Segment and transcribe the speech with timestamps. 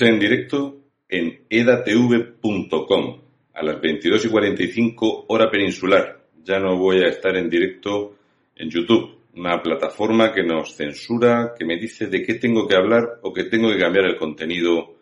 [0.00, 3.20] En directo en edatv.com
[3.52, 6.20] a las 22 y 45 hora peninsular.
[6.44, 8.16] Ya no voy a estar en directo
[8.54, 13.18] en YouTube, una plataforma que nos censura, que me dice de qué tengo que hablar
[13.22, 14.94] o que tengo que cambiar el contenido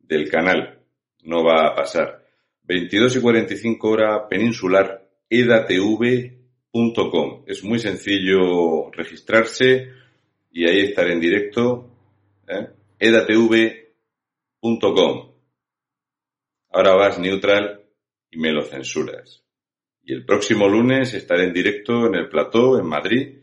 [0.00, 0.78] del canal.
[1.24, 2.24] No va a pasar.
[2.64, 6.34] 22 y 45 hora peninsular, edatv.com.
[7.46, 9.88] Es muy sencillo registrarse
[10.52, 11.90] y ahí estaré en directo.
[12.48, 12.68] ¿eh?
[16.70, 17.80] Ahora vas neutral
[18.30, 19.44] y me lo censuras.
[20.02, 23.38] Y el próximo lunes estaré en directo en el plató en Madrid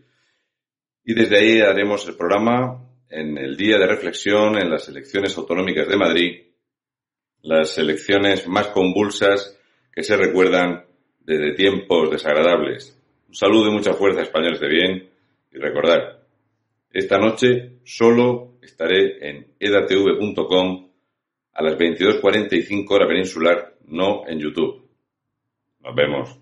[1.03, 5.87] y desde ahí haremos el programa en el día de reflexión en las elecciones autonómicas
[5.87, 6.41] de Madrid,
[7.41, 9.59] las elecciones más convulsas
[9.91, 10.85] que se recuerdan
[11.19, 12.97] desde tiempos desagradables.
[13.27, 15.09] Un saludo y mucha fuerza, españoles de bien,
[15.51, 16.19] y recordad,
[16.91, 20.92] esta noche solo estaré en edatv.com
[21.53, 24.87] a las 22.45 hora peninsular, no en YouTube.
[25.81, 26.39] Nos vemos.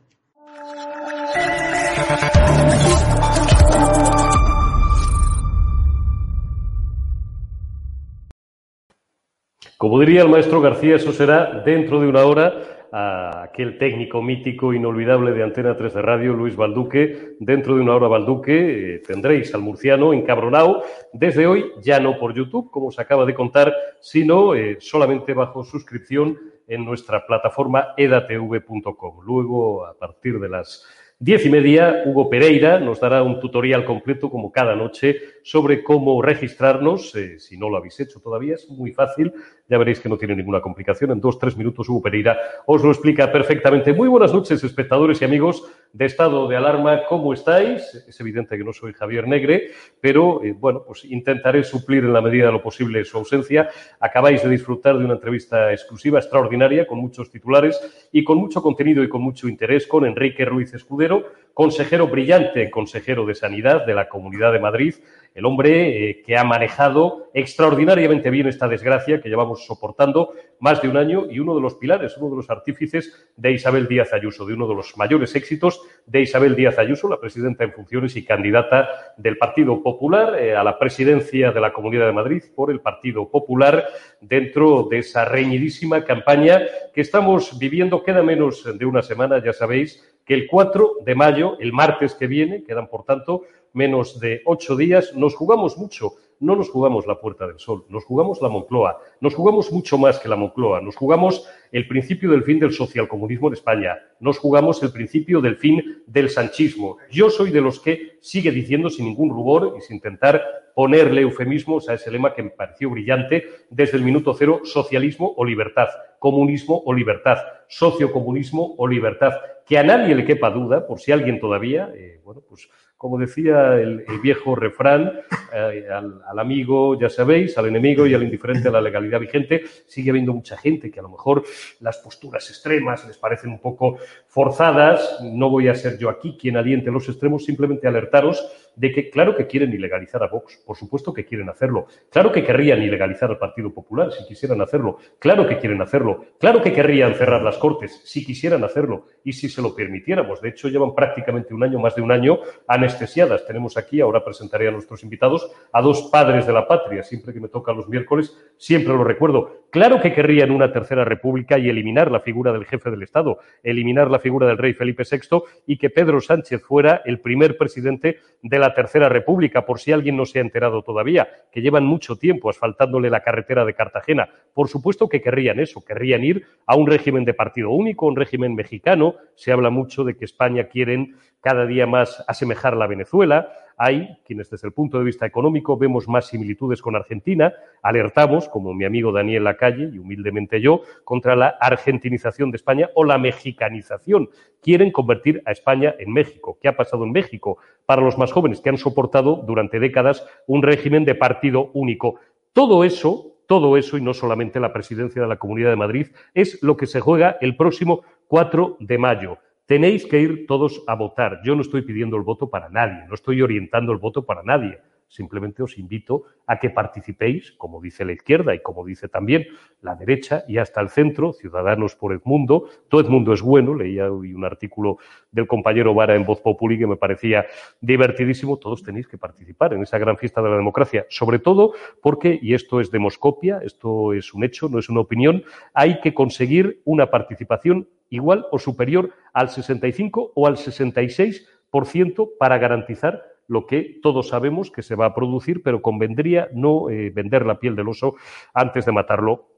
[9.78, 14.74] Como diría el maestro García, eso será dentro de una hora a aquel técnico mítico
[14.74, 17.36] inolvidable de Antena 3 de Radio, Luis Balduque.
[17.40, 20.84] Dentro de una hora, Balduque, eh, tendréis al murciano encabronado
[21.14, 25.64] desde hoy, ya no por YouTube, como se acaba de contar, sino eh, solamente bajo
[25.64, 29.22] suscripción en nuestra plataforma edatv.com.
[29.26, 30.86] Luego, a partir de las
[31.24, 36.20] Diez y media, Hugo Pereira nos dará un tutorial completo, como cada noche, sobre cómo
[36.20, 37.14] registrarnos.
[37.14, 39.32] Eh, si no lo habéis hecho todavía, es muy fácil.
[39.70, 41.12] Ya veréis que no tiene ninguna complicación.
[41.12, 43.94] En dos, tres minutos, Hugo Pereira os lo explica perfectamente.
[43.94, 47.04] Muy buenas noches, espectadores y amigos de Estado de Alarma.
[47.08, 47.82] ¿Cómo estáis?
[48.08, 52.22] Es evidente que no soy Javier Negre, pero eh, bueno, pues intentaré suplir en la
[52.22, 53.70] medida de lo posible su ausencia.
[54.00, 57.80] Acabáis de disfrutar de una entrevista exclusiva, extraordinaria, con muchos titulares
[58.12, 63.26] y con mucho contenido y con mucho interés con Enrique Ruiz Escudero consejero brillante, consejero
[63.26, 64.96] de Sanidad de la Comunidad de Madrid,
[65.34, 70.90] el hombre eh, que ha manejado extraordinariamente bien esta desgracia que llevamos soportando más de
[70.90, 74.46] un año y uno de los pilares, uno de los artífices de Isabel Díaz Ayuso,
[74.46, 78.26] de uno de los mayores éxitos de Isabel Díaz Ayuso, la presidenta en funciones y
[78.26, 82.82] candidata del Partido Popular eh, a la presidencia de la Comunidad de Madrid por el
[82.82, 83.88] Partido Popular
[84.20, 86.62] dentro de esa reñidísima campaña
[86.94, 88.04] que estamos viviendo.
[88.04, 92.28] Queda menos de una semana, ya sabéis, que el 4 de mayo, el martes que
[92.28, 96.16] viene, quedan por tanto menos de ocho días, nos jugamos mucho.
[96.42, 100.18] No nos jugamos la Puerta del Sol, nos jugamos la Moncloa, nos jugamos mucho más
[100.18, 104.82] que la Moncloa, nos jugamos el principio del fin del socialcomunismo en España, nos jugamos
[104.82, 106.98] el principio del fin del sanchismo.
[107.12, 110.42] Yo soy de los que sigue diciendo sin ningún rubor y sin intentar
[110.74, 115.46] ponerle eufemismos a ese lema que me pareció brillante desde el minuto cero, socialismo o
[115.46, 119.34] libertad, comunismo o libertad, sociocomunismo o libertad.
[119.64, 122.68] Que a nadie le quepa duda, por si alguien todavía, eh, bueno, pues
[123.02, 125.12] como decía el, viejo refrán,
[125.52, 129.64] eh, al, al, amigo, ya sabéis, al enemigo y al indiferente a la legalidad vigente,
[129.88, 131.44] sigue habiendo mucha gente que a lo mejor
[131.80, 135.18] las posturas extremas les parecen un poco forzadas.
[135.24, 139.36] No voy a ser yo aquí quien aliente los extremos, simplemente alertaros de que claro
[139.36, 143.38] que quieren ilegalizar a Vox, por supuesto que quieren hacerlo, claro que querrían ilegalizar al
[143.38, 148.02] Partido Popular si quisieran hacerlo, claro que quieren hacerlo, claro que querrían cerrar las Cortes
[148.04, 150.42] si quisieran hacerlo y si se lo permitiéramos.
[150.42, 153.46] De hecho, llevan prácticamente un año, más de un año, anestesiadas.
[153.46, 157.04] Tenemos aquí, ahora presentaré a nuestros invitados, a dos padres de la patria.
[157.04, 159.61] Siempre que me toca los miércoles, siempre lo recuerdo.
[159.72, 164.12] Claro que querrían una tercera república y eliminar la figura del jefe del Estado, eliminar
[164.12, 168.60] la figura del rey Felipe VI y que Pedro Sánchez fuera el primer presidente de
[168.60, 172.50] la tercera república, por si alguien no se ha enterado todavía, que llevan mucho tiempo
[172.50, 174.28] asfaltándole la carretera de Cartagena.
[174.54, 178.56] Por supuesto que querrían eso, querrían ir a un régimen de partido único, un régimen
[178.56, 179.16] mexicano.
[179.36, 183.54] Se habla mucho de que España quieren cada día más asemejarla a Venezuela.
[183.84, 187.52] Hay quienes desde el punto de vista económico vemos más similitudes con Argentina.
[187.82, 193.04] Alertamos, como mi amigo Daniel Lacalle y humildemente yo, contra la argentinización de España o
[193.04, 194.30] la mexicanización.
[194.62, 196.60] Quieren convertir a España en México.
[196.62, 197.58] ¿Qué ha pasado en México?
[197.88, 202.20] Para los más jóvenes que han soportado durante décadas un régimen de partido único.
[202.54, 206.62] Todo eso, todo eso, y no solamente la presidencia de la Comunidad de Madrid, es
[206.62, 209.40] lo que se juega el próximo 4 de mayo.
[209.72, 211.40] Tenéis que ir todos a votar.
[211.46, 214.82] Yo no estoy pidiendo el voto para nadie, no estoy orientando el voto para nadie.
[215.12, 219.46] Simplemente os invito a que participéis, como dice la izquierda y como dice también
[219.82, 222.70] la derecha y hasta el centro, Ciudadanos por Edmundo.
[222.88, 225.00] Todo Edmundo es bueno, leía hoy un artículo
[225.30, 227.46] del compañero Vara en Voz Populi que me parecía
[227.82, 228.56] divertidísimo.
[228.56, 232.54] Todos tenéis que participar en esa gran fiesta de la democracia, sobre todo porque, y
[232.54, 235.44] esto es demoscopia, esto es un hecho, no es una opinión,
[235.74, 243.31] hay que conseguir una participación igual o superior al 65 o al 66% para garantizar
[243.52, 247.60] lo que todos sabemos que se va a producir, pero convendría no eh, vender la
[247.60, 248.16] piel del oso
[248.54, 249.50] antes de matarlo.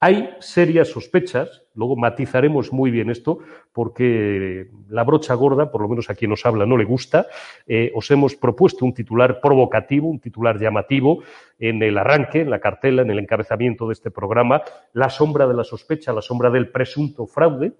[0.00, 3.40] Hay serias sospechas, luego matizaremos muy bien esto,
[3.74, 7.26] porque la brocha gorda, por lo menos a quien nos habla, no le gusta.
[7.66, 11.22] Eh, os hemos propuesto un titular provocativo, un titular llamativo
[11.58, 14.62] en el arranque, en la cartela, en el encabezamiento de este programa,
[14.94, 17.74] la sombra de la sospecha, la sombra del presunto fraude,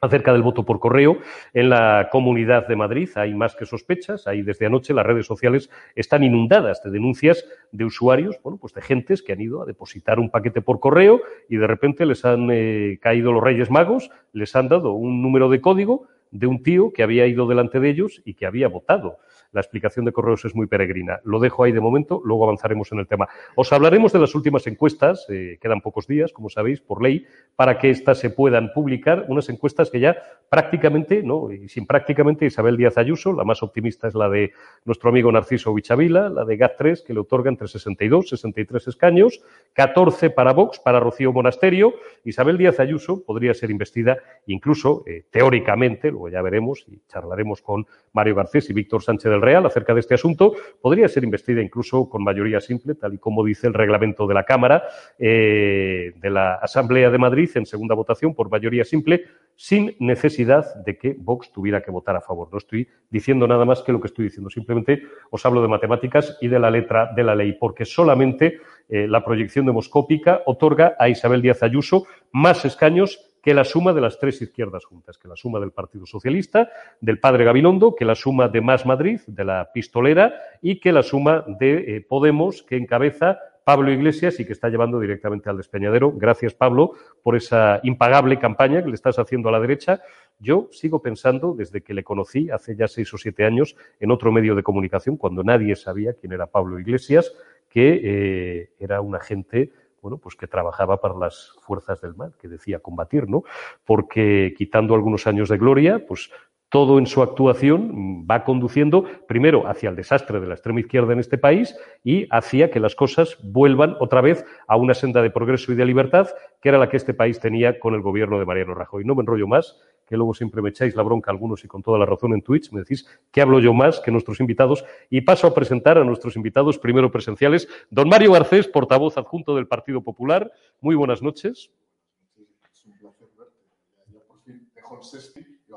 [0.00, 1.18] acerca del voto por correo
[1.54, 3.08] en la Comunidad de Madrid.
[3.16, 4.26] Hay más que sospechas.
[4.26, 8.82] Ahí desde anoche las redes sociales están inundadas de denuncias de usuarios, bueno, pues de
[8.82, 12.48] gentes que han ido a depositar un paquete por correo y de repente les han
[12.50, 16.92] eh, caído los Reyes Magos, les han dado un número de código de un tío
[16.92, 19.18] que había ido delante de ellos y que había votado.
[19.52, 21.20] La explicación de correos es muy peregrina.
[21.24, 23.28] Lo dejo ahí de momento, luego avanzaremos en el tema.
[23.56, 27.26] Os hablaremos de las últimas encuestas, eh, quedan pocos días, como sabéis, por ley,
[27.56, 30.16] para que éstas se puedan publicar, unas encuestas que ya
[30.50, 31.50] prácticamente, ¿no?
[31.50, 34.52] y sin prácticamente, Isabel Díaz Ayuso, la más optimista es la de
[34.84, 40.30] nuestro amigo Narciso Vichavila, la de GAT3, que le otorga entre 62, 63 escaños, 14
[40.30, 41.94] para Vox, para Rocío Monasterio.
[42.24, 47.86] Isabel Díaz Ayuso podría ser investida, incluso eh, teóricamente, luego ya veremos y charlaremos con
[48.12, 52.08] Mario Garcés y Víctor Sánchez del Real acerca de este asunto, podría ser investida incluso
[52.08, 54.84] con mayoría simple, tal y como dice el reglamento de la Cámara
[55.18, 60.98] eh, de la Asamblea de Madrid en segunda votación por mayoría simple, sin necesidad de
[60.98, 62.48] que Vox tuviera que votar a favor.
[62.52, 66.36] No estoy diciendo nada más que lo que estoy diciendo, simplemente os hablo de matemáticas
[66.40, 71.08] y de la letra de la ley, porque solamente eh, la proyección demoscópica otorga a
[71.08, 75.36] Isabel Díaz Ayuso más escaños que la suma de las tres izquierdas juntas, que la
[75.36, 79.70] suma del Partido Socialista, del padre Gabilondo, que la suma de Más Madrid, de la
[79.72, 84.70] pistolera, y que la suma de eh, Podemos, que encabeza Pablo Iglesias y que está
[84.70, 86.10] llevando directamente al despeñadero.
[86.12, 86.92] Gracias, Pablo,
[87.22, 90.00] por esa impagable campaña que le estás haciendo a la derecha.
[90.38, 94.32] Yo sigo pensando, desde que le conocí hace ya seis o siete años en otro
[94.32, 97.30] medio de comunicación, cuando nadie sabía quién era Pablo Iglesias,
[97.68, 99.70] que eh, era un agente
[100.02, 103.44] bueno, pues que trabajaba para las fuerzas del mal, que decía combatir, ¿no?
[103.84, 106.30] Porque quitando algunos años de gloria, pues
[106.68, 111.18] todo en su actuación va conduciendo primero hacia el desastre de la extrema izquierda en
[111.18, 111.74] este país
[112.04, 115.86] y hacia que las cosas vuelvan otra vez a una senda de progreso y de
[115.86, 116.28] libertad
[116.60, 119.04] que era la que este país tenía con el gobierno de Mariano Rajoy.
[119.04, 121.98] No me enrollo más, que luego siempre me echáis la bronca algunos y con toda
[121.98, 125.46] la razón en Twitch, me decís que hablo yo más que nuestros invitados y paso
[125.46, 127.68] a presentar a nuestros invitados primero presenciales.
[127.90, 130.50] Don Mario Garcés, portavoz adjunto del Partido Popular.
[130.80, 131.70] Muy buenas noches.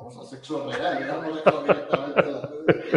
[0.02, 0.98] Vamos al sexo real.
[0.98, 2.22] Directamente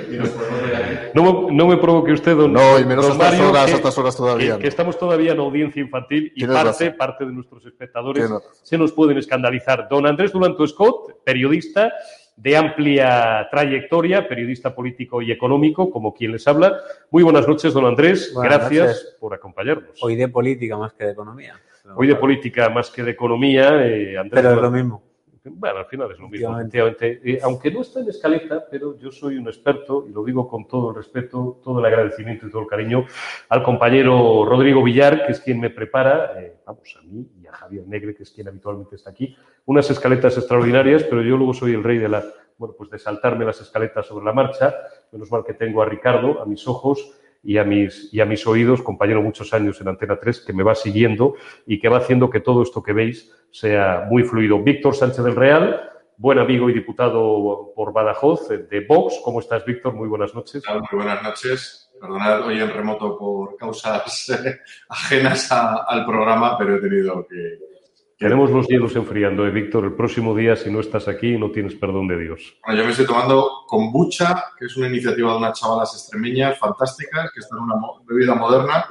[0.11, 0.95] y nos podemos ver aquí.
[1.15, 3.99] No, me- no me provoque usted, don No, y menos a estas horas, que- estas
[3.99, 4.47] horas todavía.
[4.47, 4.59] que, no.
[4.61, 6.95] que estamos todavía en audiencia infantil y parte, razón.
[6.99, 8.31] parte de nuestros espectadores
[8.63, 9.87] se nos pueden escandalizar.
[9.89, 11.93] Don Andrés Duranto Scott, periodista
[12.37, 16.79] de amplia trayectoria, periodista político y económico, como quien les habla.
[17.11, 18.33] Muy buenas noches, don Andrés.
[18.35, 19.17] Buenas Gracias noches.
[19.21, 20.03] por acompañarnos.
[20.03, 21.55] Hoy de política más que de economía.
[21.97, 23.87] Hoy de política más que de economía.
[23.87, 25.03] eh, Andrés Pero es lo mismo.
[25.47, 26.59] Bueno, al final es lo mismo.
[27.01, 30.67] Eh, aunque no está en escaleta, pero yo soy un experto, y lo digo con
[30.67, 33.05] todo el respeto, todo el agradecimiento y todo el cariño
[33.51, 37.53] al compañero Rodrigo Villar, que es quien me prepara, eh, vamos, a mí y a
[37.53, 39.37] Javier Negre, que es quien habitualmente está aquí,
[39.67, 42.25] unas escaletas extraordinarias, pero yo luego soy el rey de la,
[42.57, 44.75] bueno, pues de saltarme las escaletas sobre la marcha.
[45.13, 48.47] Menos mal que tengo a Ricardo a mis ojos y a mis, y a mis
[48.47, 51.35] oídos, compañero muchos años en Antena 3, que me va siguiendo
[51.67, 54.63] y que va haciendo que todo esto que veis sea muy fluido.
[54.63, 59.21] Víctor Sánchez del Real, buen amigo y diputado por Badajoz eh, de Vox.
[59.23, 59.95] ¿Cómo estás, Víctor?
[59.95, 60.63] Muy buenas noches.
[60.69, 61.93] Muy buenas noches.
[62.01, 67.74] Perdonad hoy en remoto por causas eh, ajenas al programa, pero he tenido que...
[68.19, 69.85] Tenemos los hielos enfriando, ¿eh, Víctor?
[69.85, 72.57] El próximo día, si no estás aquí, no tienes perdón de Dios.
[72.65, 77.33] Bueno, yo me estoy tomando kombucha, que es una iniciativa de unas chavalas extremeñas fantásticas,
[77.33, 77.75] que está en una
[78.07, 78.87] bebida moderna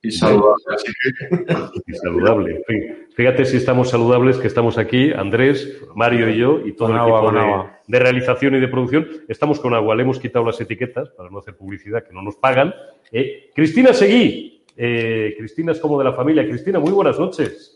[0.00, 0.64] y saludable.
[0.74, 1.38] Así que
[1.86, 2.56] Y saludable.
[2.56, 6.88] En fin, fíjate si estamos saludables, que estamos aquí, Andrés, Mario y yo, y todo
[6.88, 7.80] Con el agua, equipo con de, agua.
[7.86, 9.08] de realización y de producción.
[9.28, 12.36] Estamos con agua, le hemos quitado las etiquetas para no hacer publicidad, que no nos
[12.36, 12.72] pagan.
[13.10, 14.64] Eh, Cristina Seguí.
[14.76, 16.46] Eh, Cristina es como de la familia.
[16.46, 17.74] Cristina, muy buenas noches.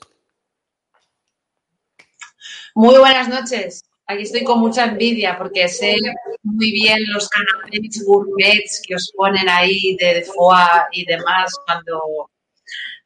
[2.75, 3.85] Muy buenas noches.
[4.07, 5.97] Aquí estoy con mucha envidia porque sé
[6.43, 10.59] muy bien los canapés gourmets que os ponen ahí de foie
[10.93, 12.29] y demás cuando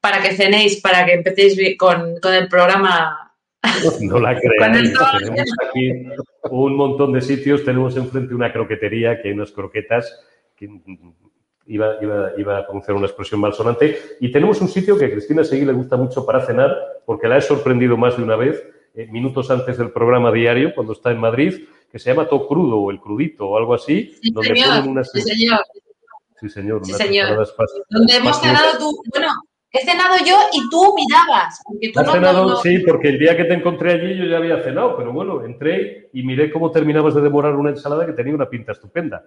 [0.01, 3.23] para que cenéis, para que empecéis con, con el programa.
[4.01, 4.93] No la creáis.
[5.19, 5.91] Tenemos aquí
[6.51, 7.65] un montón de sitios.
[7.65, 10.17] Tenemos enfrente una croquetería que hay unas croquetas
[10.55, 10.69] que
[11.67, 13.99] iba, iba, iba a pronunciar una expresión malsonante.
[14.21, 17.39] Y tenemos un sitio que a Cristina Seguí le gusta mucho para cenar porque la
[17.39, 18.63] he sorprendido más de una vez,
[18.97, 21.55] eh, minutos antes del programa diario, cuando está en Madrid,
[21.93, 24.69] que se llama To Crudo o El Crudito o algo así, Sí, donde señor.
[24.69, 25.11] ponen unas...
[25.13, 25.61] Sí, señor.
[26.41, 26.93] Sí, señor, Sí,
[27.89, 29.03] Donde hemos cenado tú.
[29.11, 29.29] Bueno,
[29.73, 31.63] he cenado yo y tú mirabas.
[31.93, 32.43] Tú ¿Has no, cenado?
[32.45, 35.13] no- no- Sí, porque el día que te encontré allí yo ya había cenado, pero
[35.13, 39.25] bueno, entré y miré cómo terminabas de devorar una ensalada que tenía una pinta estupenda.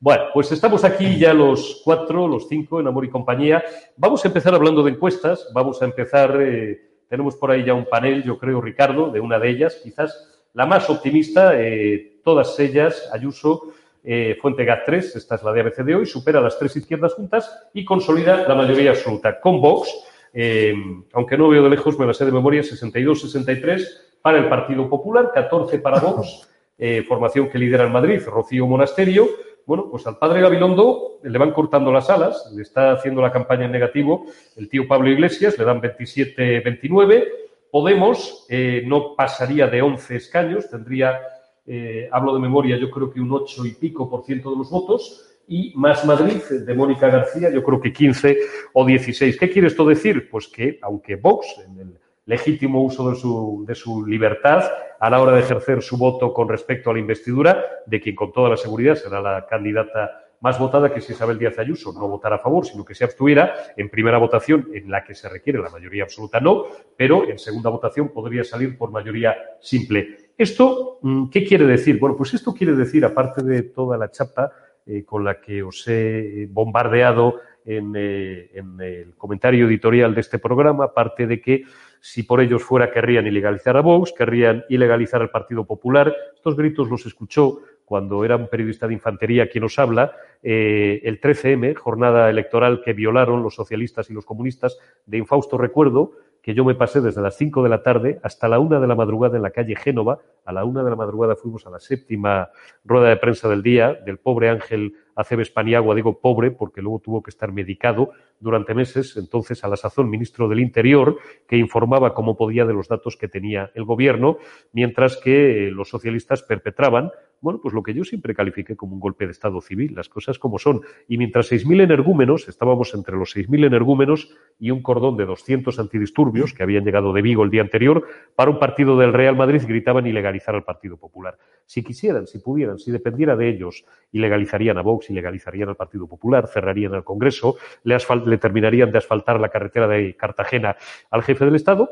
[0.00, 3.62] Bueno, pues estamos aquí ya los cuatro, los cinco, en Amor y Compañía.
[3.96, 5.48] Vamos a empezar hablando de encuestas.
[5.54, 9.38] Vamos a empezar, eh, tenemos por ahí ya un panel, yo creo, Ricardo, de una
[9.40, 13.72] de ellas, quizás la más optimista, eh, todas ellas, Ayuso,
[14.04, 17.14] eh, Fuente GAT 3, esta es la de ABC de hoy, supera las tres izquierdas
[17.14, 19.40] juntas y consolida la mayoría absoluta.
[19.40, 19.92] Con Vox,
[20.32, 20.72] eh,
[21.12, 23.86] aunque no veo de lejos, me la sé de memoria, 62-63
[24.22, 26.48] para el Partido Popular, 14 para Vox,
[26.78, 29.28] eh, formación que lidera en Madrid, Rocío Monasterio.
[29.70, 33.66] Bueno, pues al padre Gabilondo le van cortando las alas, le está haciendo la campaña
[33.66, 37.28] en negativo el tío Pablo Iglesias, le dan 27-29.
[37.70, 41.20] Podemos eh, no pasaría de 11 escaños, tendría,
[41.68, 44.70] eh, hablo de memoria, yo creo que un 8 y pico por ciento de los
[44.72, 45.38] votos.
[45.46, 48.38] Y Más Madrid, de Mónica García, yo creo que 15
[48.72, 49.38] o 16.
[49.38, 50.28] ¿Qué quiere esto decir?
[50.28, 51.98] Pues que, aunque Vox, en el
[52.30, 54.62] legítimo uso de su, de su libertad
[55.00, 58.32] a la hora de ejercer su voto con respecto a la investidura, de quien con
[58.32, 62.36] toda la seguridad será la candidata más votada que si Isabel Díaz Ayuso no votara
[62.36, 65.70] a favor, sino que se abstuviera en primera votación en la que se requiere la
[65.70, 70.30] mayoría absoluta no, pero en segunda votación podría salir por mayoría simple.
[70.38, 71.98] ¿Esto mm, qué quiere decir?
[71.98, 74.52] Bueno, pues esto quiere decir, aparte de toda la chapa
[74.86, 80.38] eh, con la que os he bombardeado en, eh, en el comentario editorial de este
[80.38, 81.64] programa, aparte de que
[82.00, 86.14] si por ellos fuera querrían ilegalizar a Vox, querrían ilegalizar al Partido Popular.
[86.34, 91.20] Estos gritos los escuchó cuando era un periodista de infantería quien nos habla, eh, el
[91.20, 96.64] 13M, jornada electoral que violaron los socialistas y los comunistas, de infausto recuerdo, que yo
[96.64, 99.42] me pasé desde las 5 de la tarde hasta la una de la madrugada en
[99.42, 100.20] la calle Génova.
[100.44, 102.50] A la una de la madrugada fuimos a la séptima
[102.84, 105.94] rueda de prensa del día del pobre Ángel Aceves Paniagua.
[105.94, 110.48] Digo pobre porque luego tuvo que estar medicado durante meses, entonces a la sazón ministro
[110.48, 114.38] del Interior, que informaba cómo podía de los datos que tenía el gobierno,
[114.72, 117.10] mientras que eh, los socialistas perpetraban
[117.42, 120.38] bueno, pues lo que yo siempre califiqué como un golpe de Estado civil, las cosas
[120.38, 120.82] como son.
[121.08, 126.52] Y mientras 6.000 energúmenos, estábamos entre los 6.000 energúmenos y un cordón de 200 antidisturbios
[126.52, 128.06] que habían llegado de Vigo el día anterior,
[128.36, 131.38] para un partido del Real Madrid gritaban ilegalizar al Partido Popular.
[131.64, 136.46] Si quisieran, si pudieran, si dependiera de ellos, ilegalizarían a Vox, ilegalizarían al Partido Popular,
[136.46, 137.96] cerrarían el Congreso, le,
[138.30, 140.76] le terminarían de asfaltar la carretera de Cartagena
[141.10, 141.90] al jefe del Estado,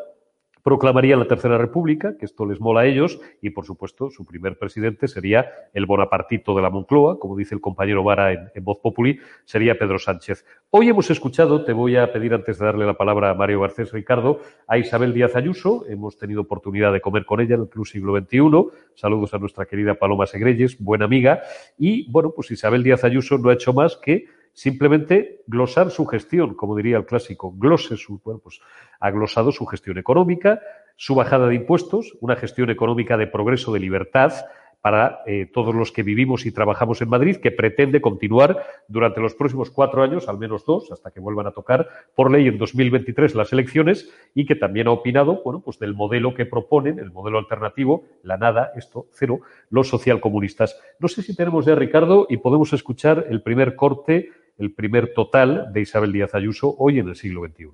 [0.68, 4.59] proclamarían la Tercera República, que esto les mola a ellos, y por supuesto su primer
[4.59, 9.18] presidente sería el Bonapartito de la Moncloa, como dice el compañero Vara en, Voz Populi,
[9.47, 10.45] sería Pedro Sánchez.
[10.68, 13.92] Hoy hemos escuchado, te voy a pedir antes de darle la palabra a Mario Garcés
[13.92, 17.87] Ricardo, a Isabel Díaz Ayuso, hemos tenido oportunidad de comer con ella en el Club
[17.87, 21.40] Siglo XXI, saludos a nuestra querida Paloma Segreyes, buena amiga,
[21.78, 24.26] y bueno, pues Isabel Díaz Ayuso no ha hecho más que
[24.59, 28.61] simplemente glosar su gestión, como diría el clásico, glose su, pues
[28.99, 30.61] ha glosado su gestión económica,
[30.97, 34.33] su bajada de impuestos, una gestión económica de progreso, de libertad
[34.81, 39.35] para eh, todos los que vivimos y trabajamos en Madrid, que pretende continuar durante los
[39.35, 43.35] próximos cuatro años, al menos dos, hasta que vuelvan a tocar por ley en 2023
[43.35, 47.38] las elecciones, y que también ha opinado, bueno, pues del modelo que proponen, el modelo
[47.38, 50.81] alternativo, la nada, esto, cero, los socialcomunistas.
[51.00, 55.73] No sé si tenemos ya, Ricardo, y podemos escuchar el primer corte el primer total
[55.73, 57.67] de Isabel Díaz Ayuso hoy en el siglo XXI.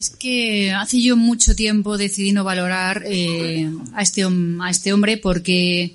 [0.00, 5.16] Es que hace yo mucho tiempo decidí no valorar eh, a, este, a este hombre
[5.16, 5.94] porque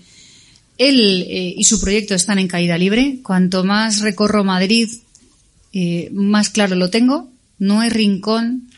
[0.78, 3.20] él eh, y su proyecto están en caída libre.
[3.24, 4.90] Cuanto más recorro Madrid,
[5.72, 7.30] eh, más claro lo tengo.
[7.60, 8.70] No hay rincón,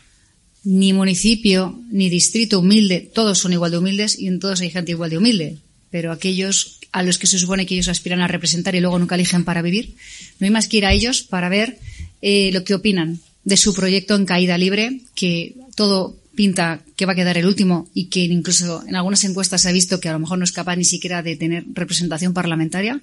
[0.62, 3.10] ni municipio, ni distrito humilde.
[3.12, 5.58] Todos son igual de humildes y en todos hay gente igual de humilde.
[5.96, 9.14] Pero aquellos a los que se supone que ellos aspiran a representar y luego nunca
[9.14, 9.94] eligen para vivir.
[10.38, 11.78] No hay más que ir a ellos para ver
[12.20, 17.14] eh, lo que opinan de su proyecto en caída libre, que todo pinta que va
[17.14, 20.12] a quedar el último y que incluso en algunas encuestas se ha visto que a
[20.12, 23.00] lo mejor no es capaz ni siquiera de tener representación parlamentaria.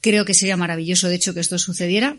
[0.00, 2.16] Creo que sería maravilloso, de hecho, que esto sucediera.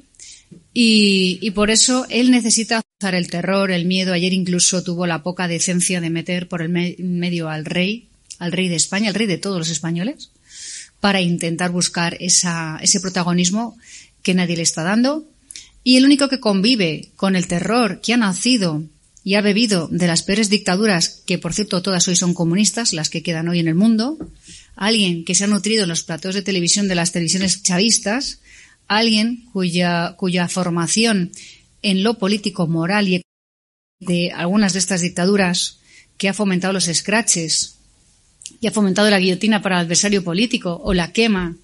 [0.74, 4.14] Y, por eso él necesita usar el terror, el miedo.
[4.14, 8.08] Ayer incluso tuvo la poca decencia de meter por el medio al rey,
[8.40, 10.32] al rey de España, al rey de todos los españoles
[11.06, 13.78] para intentar buscar ese protagonismo
[14.24, 15.24] que nadie le está dando.
[15.84, 18.84] Y el único que convive con el terror que ha nacido
[19.24, 23.12] y ha bebido de las peores dictaduras, que por cierto todas hoy son comunistas, las
[23.12, 24.18] que quedan hoy en el mundo,
[24.76, 28.40] alguien que se ha nutrido en los platos de televisión de las televisiones chavistas,
[28.88, 31.32] alguien cuya, cuya formación
[31.84, 33.22] en lo político, moral y
[34.00, 35.78] de algunas de estas dictaduras
[36.18, 37.75] que ha fomentado los scratches
[38.62, 41.56] y ha fomentado la guillotina para el adversario político o la quema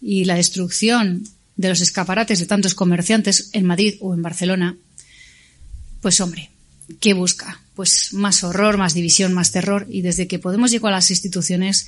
[0.00, 1.24] y la destrucción
[1.56, 4.76] de los escaparates de tantos comerciantes en Madrid o en Barcelona,
[6.00, 6.50] pues hombre,
[7.00, 7.60] ¿qué busca?
[7.74, 11.86] Pues más horror, más división, más terror y desde que Podemos llegó a las instituciones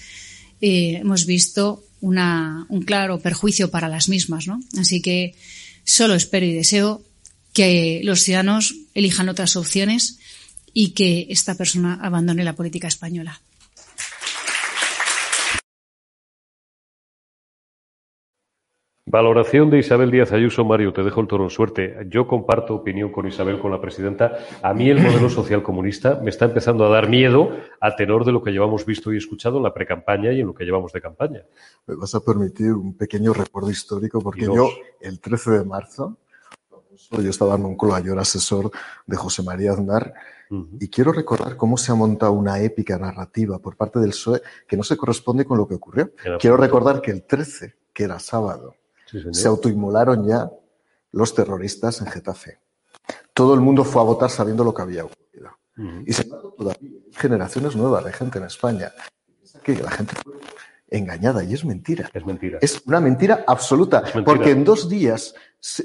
[0.61, 4.61] eh, hemos visto un claro perjuicio para las mismas, ¿no?
[4.79, 5.35] Así que
[5.85, 7.03] solo espero y deseo
[7.53, 10.19] que los ciudadanos elijan otras opciones
[10.75, 13.41] y que esta persona abandone la política española.
[19.13, 20.65] Valoración de Isabel Díaz Ayuso.
[20.65, 21.99] Mario, te dejo el toro en suerte.
[22.09, 24.39] Yo comparto opinión con Isabel, con la presidenta.
[24.63, 28.33] A mí el modelo social comunista me está empezando a dar miedo a tenor de
[28.33, 31.03] lo que llevamos visto y escuchado en la precampaña y en lo que llevamos de
[31.03, 31.43] campaña.
[31.87, 36.17] Me vas a permitir un pequeño recuerdo histórico porque yo, el 13 de marzo,
[37.11, 38.71] yo estaba en un yo era asesor
[39.07, 40.15] de José María Aznar
[40.81, 44.79] y quiero recordar cómo se ha montado una épica narrativa por parte del PSOE que
[44.79, 46.13] no se corresponde con lo que ocurrió.
[46.41, 48.77] Quiero recordar que el 13, que era sábado,
[49.33, 50.51] se autoinmolaron ya
[51.13, 52.59] los terroristas en Getafe.
[53.35, 55.51] Todo el mundo fue a votar sabiendo lo que había ocurrido.
[56.07, 58.93] Y embargo, todavía hay generaciones nuevas de gente en España
[59.63, 60.35] que la gente fue
[60.89, 62.11] engañada y es mentira.
[62.13, 62.59] Es mentira.
[62.61, 64.03] Es una mentira absoluta.
[64.25, 65.35] Porque en dos días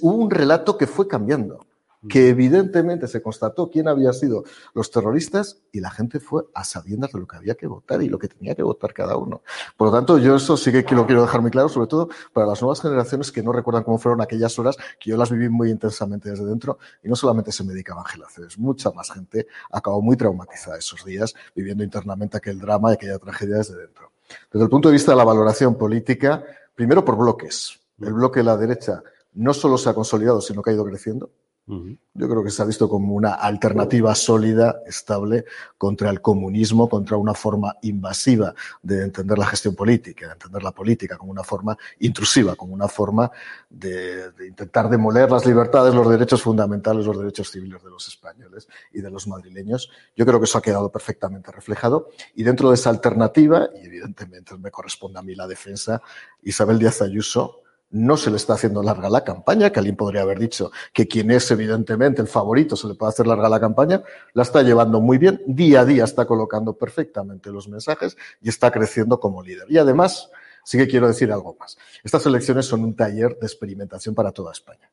[0.01, 1.66] hubo un relato que fue cambiando
[2.09, 4.43] que evidentemente se constató quién había sido
[4.73, 8.09] los terroristas y la gente fue a sabiendas de lo que había que votar y
[8.09, 9.41] lo que tenía que votar cada uno.
[9.75, 12.47] Por lo tanto, yo eso sí que lo quiero dejar muy claro, sobre todo para
[12.47, 15.69] las nuevas generaciones que no recuerdan cómo fueron aquellas horas, que yo las viví muy
[15.69, 18.05] intensamente desde dentro y no solamente se me dedicaba a
[18.47, 23.19] es mucha más gente acabó muy traumatizada esos días, viviendo internamente aquel drama y aquella
[23.19, 24.11] tragedia desde dentro.
[24.51, 26.43] Desde el punto de vista de la valoración política,
[26.75, 27.79] primero por bloques.
[27.99, 29.01] El bloque de la derecha
[29.33, 31.29] no solo se ha consolidado, sino que ha ido creciendo.
[31.67, 35.43] Yo creo que se ha visto como una alternativa sólida, estable,
[35.77, 40.71] contra el comunismo, contra una forma invasiva de entender la gestión política, de entender la
[40.71, 43.29] política como una forma intrusiva, como una forma
[43.69, 49.01] de, intentar demoler las libertades, los derechos fundamentales, los derechos civiles de los españoles y
[49.01, 49.91] de los madrileños.
[50.15, 52.11] Yo creo que eso ha quedado perfectamente reflejado.
[52.33, 56.01] Y dentro de esa alternativa, y evidentemente me corresponde a mí la defensa,
[56.43, 60.39] Isabel Díaz Ayuso, no se le está haciendo larga la campaña, que alguien podría haber
[60.39, 64.43] dicho que quien es evidentemente el favorito se le puede hacer larga la campaña, la
[64.43, 69.19] está llevando muy bien, día a día está colocando perfectamente los mensajes y está creciendo
[69.19, 69.65] como líder.
[69.69, 70.29] Y además,
[70.63, 71.77] sí que quiero decir algo más.
[72.03, 74.91] Estas elecciones son un taller de experimentación para toda España.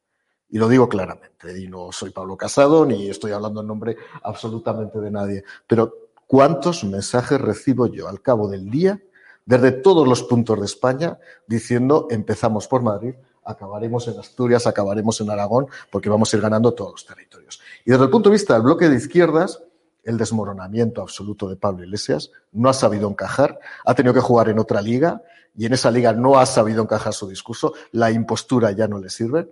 [0.50, 5.00] Y lo digo claramente, y no soy Pablo Casado ni estoy hablando en nombre absolutamente
[5.00, 9.00] de nadie, pero ¿cuántos mensajes recibo yo al cabo del día
[9.46, 15.30] desde todos los puntos de España diciendo empezamos por Madrid, acabaremos en Asturias, acabaremos en
[15.30, 17.60] Aragón, porque vamos a ir ganando todos los territorios.
[17.84, 19.62] Y desde el punto de vista del bloque de izquierdas,
[20.02, 24.58] el desmoronamiento absoluto de Pablo Iglesias no ha sabido encajar, ha tenido que jugar en
[24.58, 25.22] otra liga
[25.56, 29.08] y en esa liga no ha sabido encajar su discurso, la impostura ya no le
[29.08, 29.48] sirve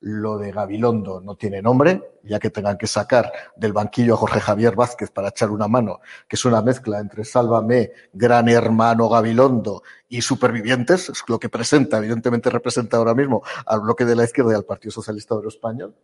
[0.00, 4.40] lo de Gabilondo no tiene nombre, ya que tengan que sacar del banquillo a Jorge
[4.40, 9.82] Javier Vázquez para echar una mano, que es una mezcla entre Sálvame, Gran Hermano Gabilondo
[10.08, 14.52] y Supervivientes, es lo que presenta, evidentemente representa ahora mismo al bloque de la izquierda
[14.52, 15.94] y al Partido Socialista Obrero Español.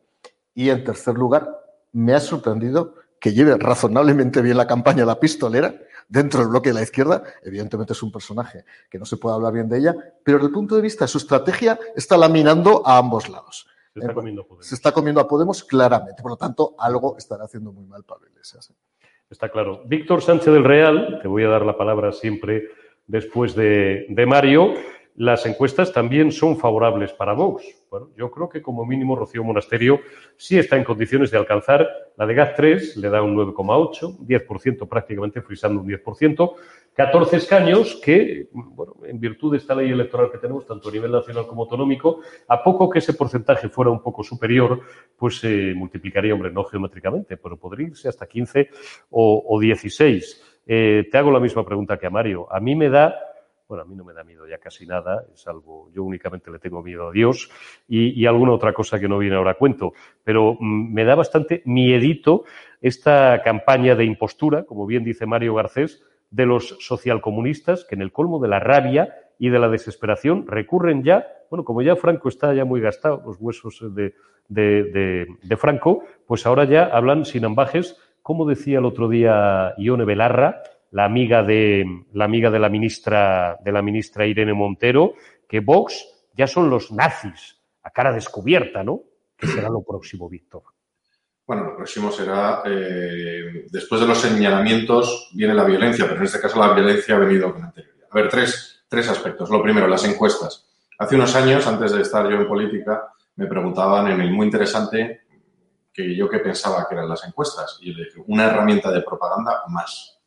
[0.54, 1.48] Y en tercer lugar,
[1.92, 5.74] me ha sorprendido que lleve razonablemente bien la campaña la pistolera
[6.08, 7.22] dentro del bloque de la izquierda.
[7.42, 10.52] Evidentemente es un personaje que no se puede hablar bien de ella, pero desde el
[10.52, 13.68] punto de vista de su estrategia está laminando a ambos lados.
[13.94, 14.66] Se está comiendo a Podemos.
[14.66, 16.22] Se está comiendo a Podemos claramente.
[16.22, 18.70] Por lo tanto, algo estará haciendo muy mal Pablo Iglesias.
[18.70, 19.06] ¿eh?
[19.28, 19.82] Está claro.
[19.84, 22.68] Víctor Sánchez del Real, te voy a dar la palabra siempre
[23.06, 24.74] después de, de Mario
[25.16, 27.64] las encuestas también son favorables para Vox.
[27.90, 30.00] Bueno, yo creo que como mínimo Rocío Monasterio
[30.36, 35.42] sí está en condiciones de alcanzar la de GAT3, le da un 9,8, 10% prácticamente,
[35.42, 36.54] frisando un 10%,
[36.94, 41.12] 14 escaños que, bueno, en virtud de esta ley electoral que tenemos, tanto a nivel
[41.12, 44.80] nacional como autonómico, a poco que ese porcentaje fuera un poco superior,
[45.16, 48.70] pues se multiplicaría, hombre, no geométricamente, pero podría irse hasta 15
[49.10, 50.62] o, o 16.
[50.66, 52.46] Eh, te hago la misma pregunta que a Mario.
[52.50, 53.14] A mí me da
[53.72, 56.82] bueno, a mí no me da miedo ya casi nada, salvo yo únicamente le tengo
[56.82, 57.50] miedo a Dios
[57.88, 59.94] y, alguna otra cosa que no viene ahora a cuento.
[60.24, 62.44] Pero mm, me da bastante miedito
[62.82, 68.12] esta campaña de impostura, como bien dice Mario Garcés, de los socialcomunistas que en el
[68.12, 72.52] colmo de la rabia y de la desesperación recurren ya, bueno, como ya Franco está
[72.52, 74.12] ya muy gastado, los huesos de,
[74.50, 80.60] de Franco, pues ahora ya hablan sin ambajes, como decía el otro día Ione Belarra,
[80.92, 85.14] la amiga de la amiga de la ministra de la ministra Irene Montero,
[85.48, 89.00] que Vox ya son los nazis a cara descubierta, ¿no?
[89.36, 90.62] ¿Qué será lo próximo, Víctor?
[91.44, 96.40] Bueno, lo próximo será, eh, después de los señalamientos, viene la violencia, pero en este
[96.40, 98.06] caso la violencia ha venido con anterioridad.
[98.10, 99.50] A ver, tres, tres aspectos.
[99.50, 100.68] Lo primero, las encuestas.
[100.98, 105.22] Hace unos años, antes de estar yo en política, me preguntaban en el muy interesante
[105.92, 107.78] que yo qué pensaba que eran las encuestas.
[107.80, 110.21] Y yo le dije, una herramienta de propaganda más.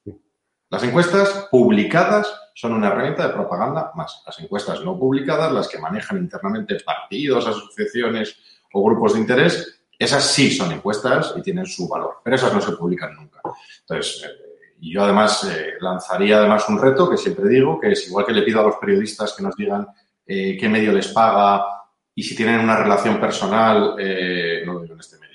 [0.69, 4.23] Las encuestas publicadas son una herramienta de propaganda más.
[4.25, 8.37] Las encuestas no publicadas, las que manejan internamente partidos, asociaciones
[8.73, 12.61] o grupos de interés, esas sí son encuestas y tienen su valor, pero esas no
[12.61, 13.39] se publican nunca.
[13.81, 18.25] Entonces, eh, yo además eh, lanzaría además un reto que siempre digo, que es igual
[18.25, 19.87] que le pido a los periodistas que nos digan
[20.25, 21.63] eh, qué medio les paga
[22.13, 23.95] y si tienen una relación personal,
[24.65, 25.34] no lo digo en este medio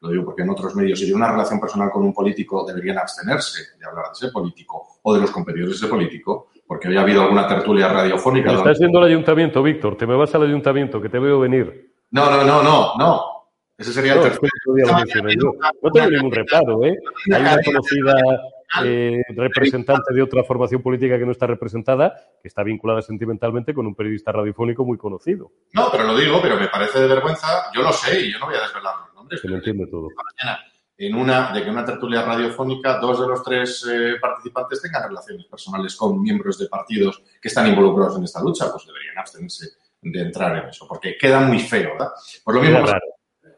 [0.00, 2.98] lo digo porque en otros medios, si tiene una relación personal con un político, deberían
[2.98, 6.96] abstenerse de hablar de ese político o de los competidores de ese político, porque hoy
[6.96, 8.52] ha habido alguna tertulia radiofónica.
[8.52, 11.92] Estás yendo al ayuntamiento, Víctor, te me vas al ayuntamiento, que te veo venir.
[12.12, 13.22] No, no, no, no, no.
[13.76, 14.40] Ese sería el tercer.
[15.82, 16.96] No tengo ningún reparo, ¿eh?
[17.32, 18.14] Hay una conocida
[18.84, 23.86] eh, representante de otra formación política que no está representada, que está vinculada sentimentalmente con
[23.86, 25.50] un periodista radiofónico muy conocido.
[25.72, 27.70] No, pero lo digo, pero me parece de vergüenza.
[27.74, 30.08] Yo lo sé y yo no voy a desvelarlo se lo entiende todo.
[30.96, 35.46] En una, de que una tertulia radiofónica, dos de los tres eh, participantes tengan relaciones
[35.46, 39.68] personales con miembros de partidos que están involucrados en esta lucha, pues deberían abstenerse
[40.02, 41.92] de entrar en eso, porque queda muy feo.
[41.92, 42.10] ¿verdad?
[42.44, 42.84] Por lo mismo,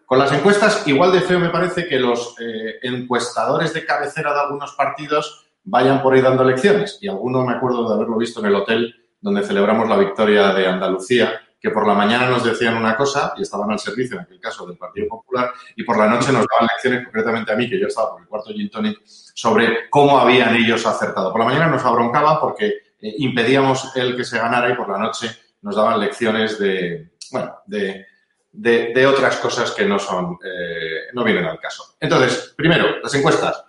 [0.07, 4.41] con las encuestas, igual de feo me parece que los eh, encuestadores de cabecera de
[4.41, 6.99] algunos partidos vayan por ahí dando elecciones.
[7.01, 10.67] Y alguno me acuerdo de haberlo visto en el hotel donde celebramos la victoria de
[10.67, 14.41] Andalucía, que por la mañana nos decían una cosa y estaban al servicio, en aquel
[14.41, 17.79] caso, del Partido Popular, y por la noche nos daban lecciones, concretamente a mí, que
[17.79, 21.31] yo estaba por el cuarto gin tonic, sobre cómo habían ellos acertado.
[21.31, 22.67] Por la mañana nos abroncaban porque
[23.01, 25.31] eh, impedíamos el que se ganara y por la noche
[25.63, 31.61] nos daban lecciones de, bueno, de, otras cosas que no son, eh, no vienen al
[31.61, 31.95] caso.
[32.01, 33.65] Entonces, primero, las encuestas,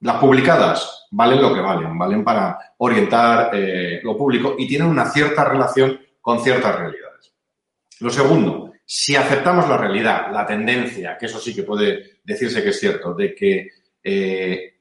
[0.00, 5.06] las publicadas, valen lo que valen, valen para orientar eh, lo público y tienen una
[5.06, 7.05] cierta relación con ciertas realidades.
[8.00, 12.70] Lo segundo, si aceptamos la realidad, la tendencia, que eso sí que puede decirse que
[12.70, 13.70] es cierto, de que
[14.02, 14.74] eh,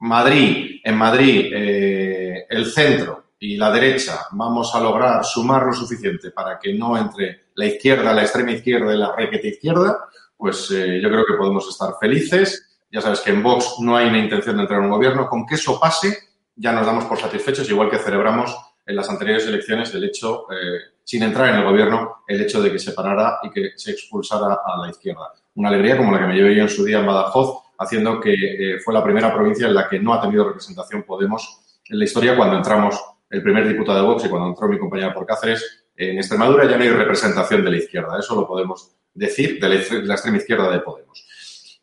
[0.00, 6.58] Madrid, en Madrid, el centro y la derecha vamos a lograr sumar lo suficiente para
[6.58, 9.98] que no entre la izquierda, la extrema izquierda y la requete izquierda,
[10.40, 12.80] pues eh, yo creo que podemos estar felices.
[12.90, 15.28] Ya sabes que en Vox no hay una intención de entrar en un gobierno.
[15.28, 16.16] Con que eso pase,
[16.56, 18.56] ya nos damos por satisfechos, igual que celebramos
[18.90, 22.72] en las anteriores elecciones el hecho, eh, sin entrar en el gobierno, el hecho de
[22.72, 25.32] que se parara y que se expulsara a la izquierda.
[25.54, 28.34] Una alegría como la que me llevé yo en su día en Badajoz, haciendo que
[28.34, 32.04] eh, fue la primera provincia en la que no ha tenido representación Podemos en la
[32.04, 33.00] historia cuando entramos
[33.30, 36.76] el primer diputado de Vox y cuando entró mi compañera por Cáceres, en Extremadura ya
[36.76, 38.18] no hay representación de la izquierda.
[38.18, 41.24] Eso lo podemos decir de la, extrema izquierda de Podemos.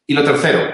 [0.05, 0.73] Y lo tercero,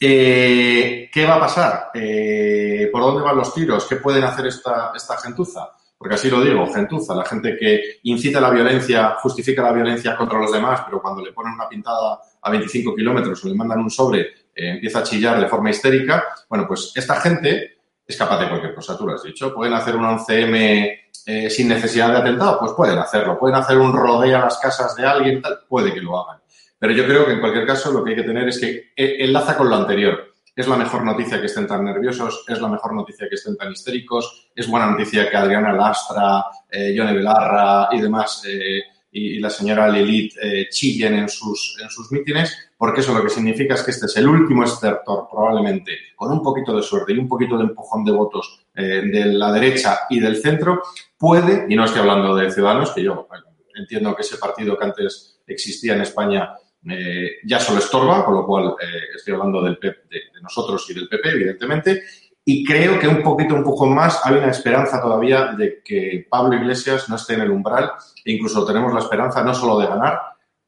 [0.00, 1.90] eh, ¿qué va a pasar?
[1.94, 3.86] Eh, ¿Por dónde van los tiros?
[3.86, 5.70] ¿Qué pueden hacer esta, esta gentuza?
[5.98, 10.40] Porque así lo digo, gentuza, la gente que incita la violencia, justifica la violencia contra
[10.40, 13.90] los demás, pero cuando le ponen una pintada a 25 kilómetros o le mandan un
[13.90, 16.24] sobre, eh, empieza a chillar de forma histérica.
[16.48, 19.54] Bueno, pues esta gente es capaz de cualquier cosa, tú lo has dicho.
[19.54, 22.58] ¿Pueden hacer un 11M eh, sin necesidad de atentado?
[22.58, 23.38] Pues pueden hacerlo.
[23.38, 25.42] ¿Pueden hacer un rodeo a las casas de alguien?
[25.42, 25.60] Tal?
[25.68, 26.39] Puede que lo hagan.
[26.80, 29.16] Pero yo creo que en cualquier caso lo que hay que tener es que eh,
[29.20, 30.32] enlaza con lo anterior.
[30.56, 33.70] Es la mejor noticia que estén tan nerviosos, es la mejor noticia que estén tan
[33.70, 38.80] histéricos, es buena noticia que Adriana Lastra, eh, Belarra y demás eh,
[39.12, 43.30] y, la señora Lilith eh, chillen en sus, en sus mítines, porque eso lo que
[43.30, 47.18] significa es que este es el último estertor, probablemente, con un poquito de suerte y
[47.18, 50.82] un poquito de empujón de votos eh, de la derecha y del centro,
[51.18, 53.26] puede, y no estoy hablando de Ciudadanos, que yo
[53.74, 56.54] entiendo que ese partido que antes existía en España
[56.88, 58.74] eh, ya solo estorba, con lo cual
[59.14, 62.02] estoy hablando de, de, nosotros y del PP, evidentemente,
[62.44, 66.56] y creo que un poquito, un poco más, hay una esperanza todavía de que Pablo
[66.56, 67.92] Iglesias no esté en el umbral
[68.24, 70.18] e incluso tenemos la esperanza no solo de ganar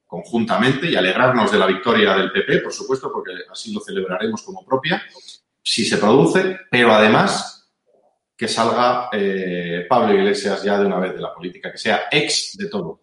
[0.07, 4.65] conjuntamente y alegrarnos de la victoria del PP, por supuesto, porque así lo celebraremos como
[4.65, 5.03] propia,
[5.63, 7.71] si se produce, pero además
[8.37, 12.57] que salga eh, Pablo Iglesias ya de una vez de la política, que sea ex
[12.59, 13.02] de todo.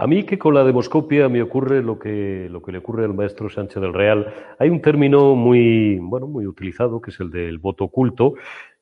[0.00, 3.12] A mí que con la demoscopia me ocurre lo que, lo que le ocurre al
[3.12, 4.32] maestro Sánchez del Real.
[4.58, 8.32] Hay un término muy, bueno, muy utilizado, que es el del voto oculto,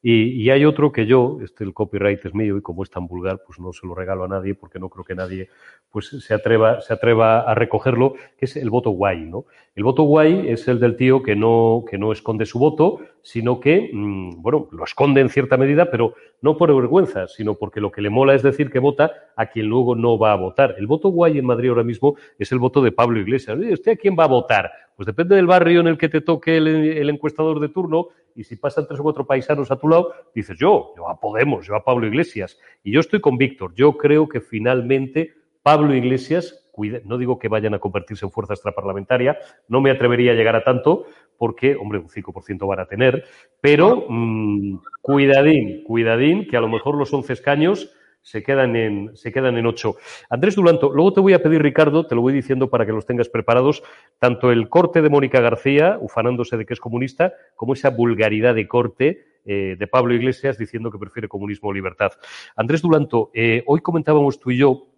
[0.00, 3.08] y, y, hay otro que yo, este el copyright es mío y como es tan
[3.08, 5.48] vulgar, pues no se lo regalo a nadie porque no creo que nadie
[5.90, 9.46] pues se atreva, se atreva a recogerlo, que es el voto guay, ¿no?
[9.74, 13.60] El voto guay es el del tío que no, que no esconde su voto, sino
[13.60, 17.90] que, mmm, bueno, lo esconde en cierta medida, pero no por vergüenza, sino porque lo
[17.90, 20.74] que le mola es decir que vota a quien luego no va a votar.
[20.78, 23.58] El voto guay en Madrid ahora mismo es el voto de Pablo Iglesias.
[23.58, 24.70] ¿Usted a quién va a votar?
[24.96, 28.56] Pues depende del barrio en el que te toque el, encuestador de turno y si
[28.56, 31.84] pasan tres o cuatro paisanos a tu lado, dices yo, yo a Podemos, yo a
[31.84, 32.58] Pablo Iglesias.
[32.82, 33.74] Y yo estoy con Víctor.
[33.74, 36.68] Yo creo que finalmente Pablo Iglesias,
[37.04, 40.64] no digo que vayan a convertirse en fuerza extraparlamentaria, no me atrevería a llegar a
[40.64, 41.06] tanto,
[41.38, 43.24] porque, hombre, un 5% van a tener,
[43.60, 49.32] pero mmm, cuidadín, cuidadín, que a lo mejor los 11 escaños se quedan en, se
[49.32, 49.96] quedan en ocho.
[50.28, 53.06] Andrés Dulanto, luego te voy a pedir, Ricardo, te lo voy diciendo para que los
[53.06, 53.82] tengas preparados,
[54.18, 58.68] tanto el corte de Mónica García, ufanándose de que es comunista, como esa vulgaridad de
[58.68, 62.12] corte eh, de Pablo Iglesias diciendo que prefiere comunismo o libertad.
[62.54, 64.88] Andrés Dulanto, eh, hoy comentábamos tú y yo,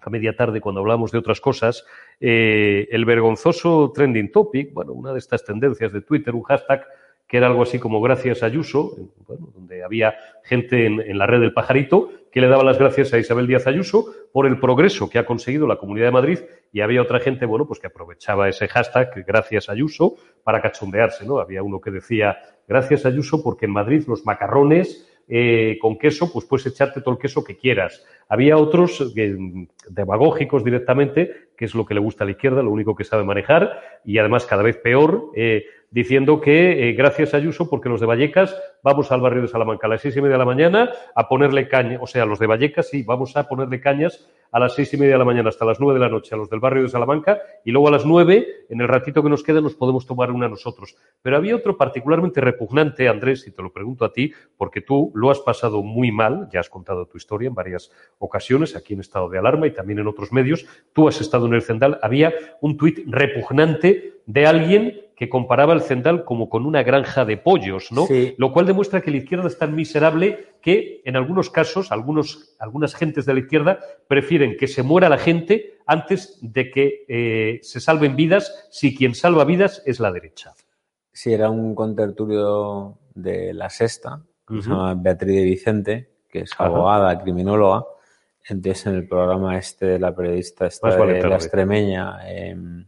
[0.00, 1.84] a media tarde, cuando hablamos de otras cosas,
[2.20, 6.86] eh, el vergonzoso trending topic, bueno, una de estas tendencias de Twitter, un hashtag
[7.30, 11.38] que era algo así como gracias Ayuso, bueno, donde había gente en, en, la red
[11.40, 15.18] del pajarito que le daba las gracias a Isabel Díaz Ayuso por el progreso que
[15.18, 16.38] ha conseguido la Comunidad de Madrid
[16.72, 21.38] y había otra gente, bueno, pues que aprovechaba ese hashtag gracias Ayuso para cachondearse, ¿no?
[21.38, 22.36] Había uno que decía
[22.66, 27.20] gracias Ayuso porque en Madrid los macarrones eh, con queso, pues puedes echarte todo el
[27.20, 28.04] queso que quieras.
[28.28, 29.36] Había otros eh,
[29.88, 33.22] demagógicos directamente, que es lo que le gusta a la izquierda, lo único que sabe
[33.22, 38.00] manejar, y además cada vez peor, eh, diciendo que eh, gracias a Ayuso, porque los
[38.00, 40.90] de Vallecas vamos al barrio de Salamanca a las seis y media de la mañana
[41.14, 44.74] a ponerle caña, o sea, los de Vallecas sí, vamos a ponerle cañas a las
[44.74, 46.60] seis y media de la mañana hasta las nueve de la noche a los del
[46.60, 49.74] barrio de Salamanca y luego a las nueve, en el ratito que nos queda, nos
[49.74, 50.96] podemos tomar una nosotros.
[51.22, 55.30] Pero había otro particularmente repugnante, Andrés, y te lo pregunto a ti, porque tú lo
[55.30, 59.28] has pasado muy mal, ya has contado tu historia en varias ocasiones, aquí en estado
[59.28, 62.76] de alarma y también en otros medios, tú has estado en el Cendal, había un
[62.76, 68.06] tuit repugnante de alguien que comparaba el Zendal como con una granja de pollos, ¿no?
[68.06, 68.34] Sí.
[68.38, 72.94] Lo cual demuestra que la izquierda es tan miserable que en algunos casos, algunos, algunas
[72.94, 77.80] gentes de la izquierda prefieren que se muera la gente antes de que eh, se
[77.80, 80.54] salven vidas, si quien salva vidas es la derecha.
[81.12, 86.52] Sí, era un contertulio de La Sexta, que se llama Beatriz de Vicente, que es
[86.54, 86.64] Ajá.
[86.64, 87.84] abogada, criminóloga.
[88.48, 92.86] Entonces, en el programa este de la periodista esta vale de la extremeña, eh, no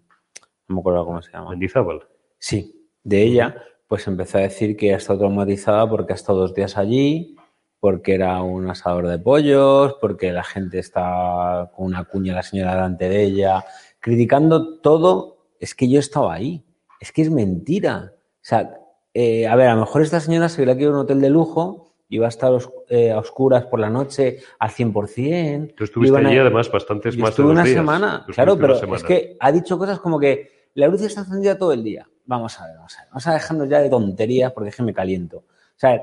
[0.69, 1.51] me acuerdo cómo se llama.
[1.51, 2.07] Mendizábal.
[2.45, 3.55] Sí, de ella,
[3.87, 7.37] pues empezó a decir que ha estado traumatizada porque ha estado dos días allí,
[7.79, 12.73] porque era un asador de pollos, porque la gente está con una cuña la señora
[12.75, 13.65] delante de ella,
[14.01, 15.47] criticando todo.
[15.61, 16.65] Es que yo estaba ahí,
[17.01, 18.13] es que es mentira.
[18.17, 18.75] O sea,
[19.15, 21.31] eh, a ver, a lo mejor esta señora se hubiera quedado en un hotel de
[21.31, 25.75] lujo, iba a estar os- eh, a oscuras por la noche al 100%.
[25.77, 27.77] Tú estuviste a- allí además bastantes yo más de dos una días.
[27.77, 28.97] semana, claro, pero una semana.
[28.97, 32.09] es que ha dicho cosas como que la luz está encendida todo el día.
[32.33, 33.09] Vamos a ver, vamos a ver.
[33.11, 35.37] Vamos a dejarnos ya de tonterías porque es que me caliento.
[35.37, 36.03] O sea,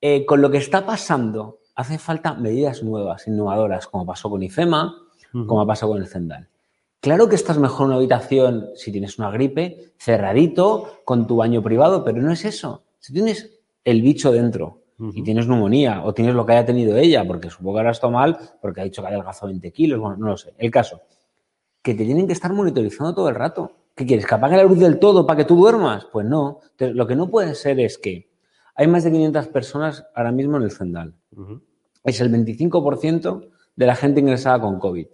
[0.00, 4.96] eh, con lo que está pasando, hace falta medidas nuevas, innovadoras, como pasó con IFEMA,
[5.32, 5.46] Ujú.
[5.46, 6.48] como ha pasado con el Zendal.
[6.98, 11.62] Claro que estás mejor en una habitación si tienes una gripe, cerradito, con tu baño
[11.62, 12.82] privado, pero no es eso.
[12.98, 14.80] Si tienes el bicho dentro
[15.12, 18.08] y tienes neumonía o tienes lo que haya tenido ella, porque supongo que ahora está
[18.08, 20.52] mal, porque ha dicho que ha adelgazado 20 kilos, bueno, no lo sé.
[20.58, 21.00] El caso,
[21.80, 23.70] que te tienen que estar monitorizando todo el rato.
[23.94, 24.26] ¿Qué quieres?
[24.26, 26.06] ¿Que apague la luz del todo para que tú duermas?
[26.12, 26.60] Pues no.
[26.72, 28.30] Entonces, lo que no puede ser es que
[28.74, 31.14] hay más de 500 personas ahora mismo en el Zendal.
[32.02, 35.06] Es el 25% de la gente ingresada con COVID.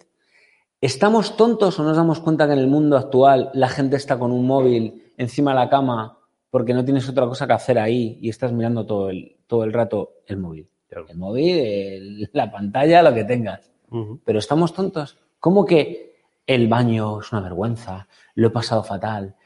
[0.80, 4.32] ¿Estamos tontos o nos damos cuenta que en el mundo actual la gente está con
[4.32, 6.18] un móvil encima de la cama
[6.50, 9.72] porque no tienes otra cosa que hacer ahí y estás mirando todo el, todo el
[9.74, 10.68] rato el móvil?
[10.88, 11.06] Claro.
[11.08, 13.70] El móvil, el- la pantalla, lo que tengas.
[14.24, 15.18] Pero estamos tontos.
[15.38, 16.09] ¿Cómo que
[16.54, 18.08] el baño es una vergüenza?
[18.34, 19.36] Lo he pasado fatal.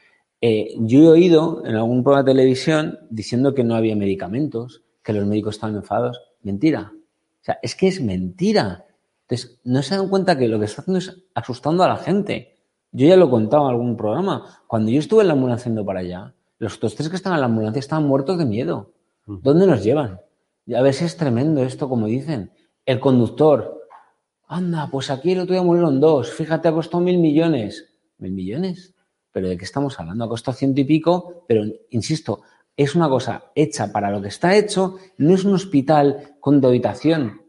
[0.41, 5.13] Eh, yo he oído en algún programa de televisión diciendo que no había medicamentos, que
[5.13, 6.19] los médicos estaban enfadados.
[6.41, 6.91] Mentira.
[6.95, 8.85] O sea, es que es mentira.
[9.21, 12.55] Entonces, no se dan cuenta que lo que está haciendo es asustando a la gente.
[12.91, 14.63] Yo ya lo he contado en algún programa.
[14.65, 17.41] Cuando yo estuve en la ambulancia yendo para allá, los otros tres que estaban en
[17.41, 18.93] la ambulancia estaban muertos de miedo.
[19.27, 20.21] ¿Dónde nos llevan?
[20.75, 22.51] A ver si es tremendo esto, como dicen.
[22.83, 23.74] El conductor,
[24.47, 27.89] anda, pues aquí el otro día murieron dos, fíjate, ha costado mil millones.
[28.17, 28.93] ¿Mil millones?
[29.31, 30.25] ¿Pero de qué estamos hablando?
[30.25, 32.41] Ha costado ciento y pico, pero insisto,
[32.77, 36.67] es una cosa hecha para lo que está hecho, no es un hospital con tu
[36.67, 37.41] habitación,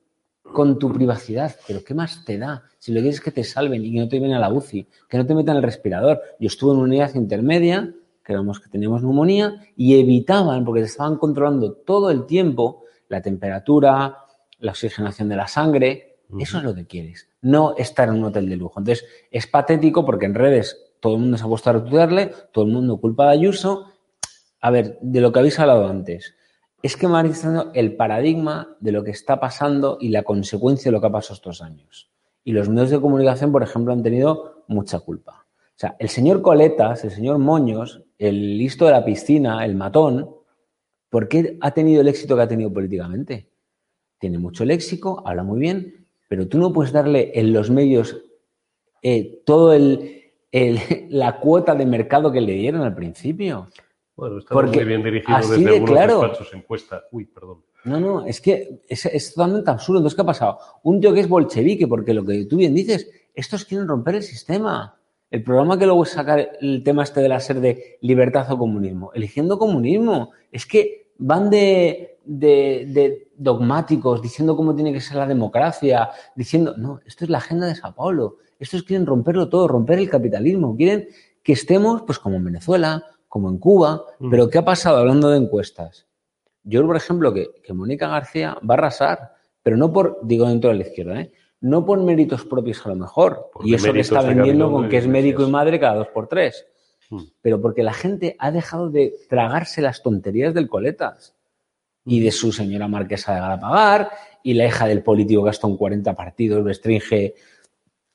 [0.43, 1.57] con tu privacidad.
[1.67, 2.65] Pero ¿qué más te da?
[2.79, 4.53] Si lo que quieres es que te salven y que no te lleven a la
[4.53, 6.21] UCI, que no te metan el respirador.
[6.39, 11.17] Yo estuve en una unidad intermedia, creemos que teníamos neumonía, y evitaban, porque te estaban
[11.17, 14.19] controlando todo el tiempo, la temperatura,
[14.59, 16.16] la oxigenación de la sangre.
[16.39, 18.81] Eso es lo que quieres, no estar en un hotel de lujo.
[18.81, 22.65] Entonces, es patético porque en redes todo el mundo se ha puesto a retuitearle, todo
[22.65, 23.93] el mundo culpa de Ayuso.
[24.61, 26.35] A ver, de lo que habéis hablado antes,
[26.83, 30.91] es que Madrid está dando el paradigma de lo que está pasando y la consecuencia
[30.91, 32.11] de lo que ha pasado estos años.
[32.43, 35.47] Y los medios de comunicación, por ejemplo, han tenido mucha culpa.
[35.77, 40.31] O sea, el señor Coletas, el señor Moños, el listo de la piscina, el matón,
[41.11, 43.51] ¿por qué ha tenido el éxito que ha tenido políticamente?
[44.19, 48.17] Tiene mucho léxico, habla muy bien, pero tú no puedes darle en los medios
[49.03, 50.79] eh, todo el, el-
[51.11, 53.69] la cuota de mercado que le dieron al principio.
[54.17, 56.21] Bueno, Porque muy bien dirigido así desde de algunos claro.
[56.23, 57.05] despachos encuesta.
[57.13, 57.63] Uy, perdón.
[57.85, 59.99] No, no, es que es, es totalmente absurdo.
[60.01, 60.59] Entonces, ¿qué ha pasado?
[60.83, 64.23] Un tío que es bolchevique, porque lo que tú bien dices, estos quieren romper el
[64.23, 64.99] sistema.
[65.31, 68.59] El programa que luego es sacar el tema este de la ser de libertad o
[68.59, 69.13] comunismo.
[69.15, 70.31] Eligiendo comunismo.
[70.51, 76.75] Es que van de, de- de dogmáticos, diciendo cómo tiene que ser la democracia, diciendo,
[76.77, 78.37] no, esto es la agenda de Sao Paulo.
[78.59, 80.77] Estos quieren romperlo todo, romper el capitalismo.
[80.77, 81.09] Quieren
[81.43, 84.03] que estemos, pues, como en Venezuela, como en Cuba.
[84.31, 86.07] Pero ¿qué ha pasado hablando de encuestas?
[86.65, 90.71] Yo, por ejemplo, que, que Mónica García va a arrasar, pero no por, digo dentro
[90.71, 91.33] de la izquierda, ¿eh?
[91.61, 93.51] no por méritos propios a lo mejor.
[93.63, 96.27] Y eso le deméritos está vendiendo con que es médico y madre cada dos por
[96.27, 96.67] tres.
[97.11, 97.23] Mm.
[97.41, 101.36] Pero porque la gente ha dejado de tragarse las tonterías del coletas
[102.07, 104.11] y de su señora marquesa de Galapagar
[104.43, 107.35] y la hija del político que ha estado en 40 partidos, restringe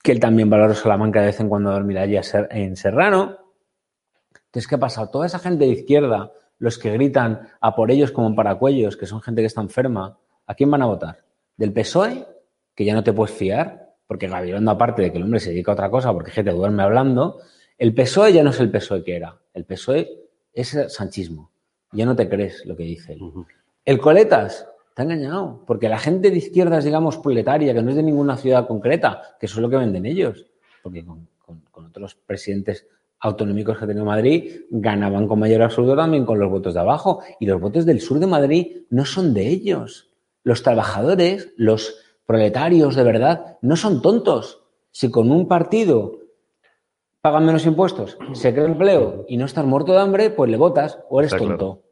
[0.01, 2.17] que él también valora Salamanca de vez en cuando a dormir allí
[2.49, 3.37] en Serrano.
[4.45, 5.09] Entonces, ¿qué ha pasado?
[5.09, 9.05] Toda esa gente de izquierda, los que gritan a por ellos como en paracuellos, que
[9.05, 11.23] son gente que está enferma, ¿a quién van a votar?
[11.57, 12.25] ¿Del PSOE?
[12.73, 15.71] Que ya no te puedes fiar, porque Gabilondo, aparte de que el hombre se dedica
[15.71, 17.39] a otra cosa, porque es que te duerme hablando,
[17.77, 19.37] el PSOE ya no es el PSOE que era.
[19.53, 20.09] El PSOE
[20.53, 21.51] es sanchismo.
[21.91, 23.19] Ya no te crees lo que dice él.
[23.85, 28.03] El Coletas ha engañado, porque la gente de izquierdas, digamos, proletaria, que no es de
[28.03, 30.45] ninguna ciudad concreta, que eso es lo que venden ellos,
[30.83, 32.85] porque con, con- con otros presidentes
[33.19, 37.21] autonómicos que tenía Madrid ganaban con mayor absoluto también con los votos de abajo.
[37.39, 40.09] Y los votos del sur de Madrid no son de ellos.
[40.43, 44.63] Los trabajadores, los proletarios de verdad, no son tontos.
[44.91, 46.17] Si con un partido
[47.21, 50.97] pagan menos impuestos, se crea empleo y no estás muerto de hambre, pues le votas
[51.09, 51.83] o eres tonto.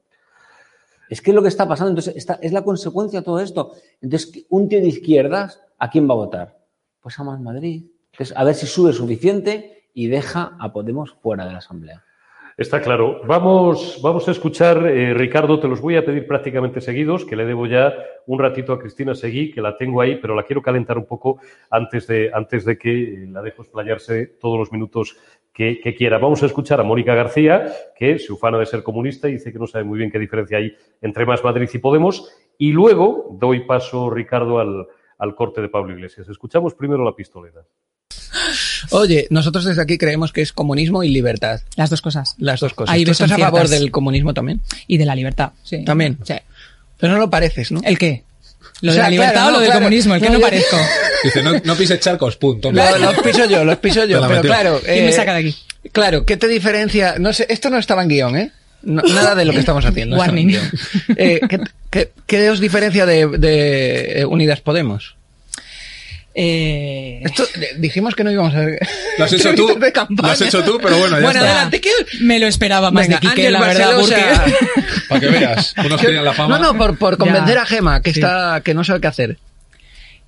[1.10, 1.90] Es que es lo que está pasando.
[1.90, 3.74] Entonces, es la consecuencia de todo esto.
[4.02, 6.58] Entonces, un tío de izquierdas, ¿a quién va a votar?
[7.02, 7.86] Pues a Más Madrid.
[8.14, 12.04] Entonces, a ver si sube suficiente y deja a Podemos fuera de la Asamblea.
[12.60, 13.22] Está claro.
[13.26, 17.46] Vamos, vamos a escuchar, eh, Ricardo, te los voy a pedir prácticamente seguidos, que le
[17.46, 17.94] debo ya
[18.28, 21.40] un ratito a Cristina Seguí, que la tengo ahí, pero la quiero calentar un poco
[21.70, 25.16] antes de, antes de que la dejo explayarse todos los minutos
[25.60, 26.18] que, quiera.
[26.18, 29.60] Vamos a escuchar a Mónica García, que se ufana de ser comunista y dice que
[29.60, 32.32] no sabe muy bien qué diferencia hay entre Más Madrid y Podemos.
[32.58, 34.88] Y luego doy paso, Ricardo, al,
[35.18, 36.30] al corte de Pablo Iglesias.
[36.30, 37.62] Escuchamos primero la pistolera.
[38.92, 41.60] Oye, nosotros desde aquí creemos que es comunismo y libertad.
[41.76, 42.36] Las dos cosas.
[42.38, 42.96] Las dos cosas.
[43.04, 44.62] ¿Tú estás a favor del comunismo también?
[44.88, 45.84] Y de la libertad, sí.
[45.84, 46.20] También.
[46.24, 46.36] Sí.
[46.98, 47.82] Pero no lo pareces, ¿no?
[47.84, 48.24] ¿El qué?
[48.82, 50.16] ¿Lo de la libertad o lo del comunismo?
[50.16, 50.78] ¿El que no, parezco?
[51.24, 52.72] Dice, no, no pises charcos, punto.
[52.72, 54.26] los piso yo, los piso yo.
[54.28, 54.82] Pero claro...
[54.84, 55.56] ¿Quién me eh, saca de aquí?
[55.92, 57.16] Claro, ¿qué te diferencia?
[57.20, 58.52] No sé, esto no estaba en guion, ¿eh?
[58.82, 60.18] nada de lo que estamos haciendo.
[60.18, 60.58] Warning.
[61.18, 61.42] Eh,
[61.90, 65.16] ¿qué, qué, os diferencia de, de Unidas Podemos?
[66.42, 67.20] Eh...
[67.22, 67.44] Esto,
[67.80, 68.80] dijimos que no íbamos a ver.
[69.18, 69.78] Lo has hecho tú.
[69.78, 71.52] Lo has hecho tú, pero bueno, ya bueno, está.
[71.52, 71.90] adelante, que
[72.22, 73.98] me lo esperaba más de Quique, la verdad.
[74.00, 74.16] Porque...
[75.10, 76.58] Para que veas, unos tenían la fama.
[76.58, 79.38] No, no, por, por convencer a Gema, que está, que no sabe qué hacer.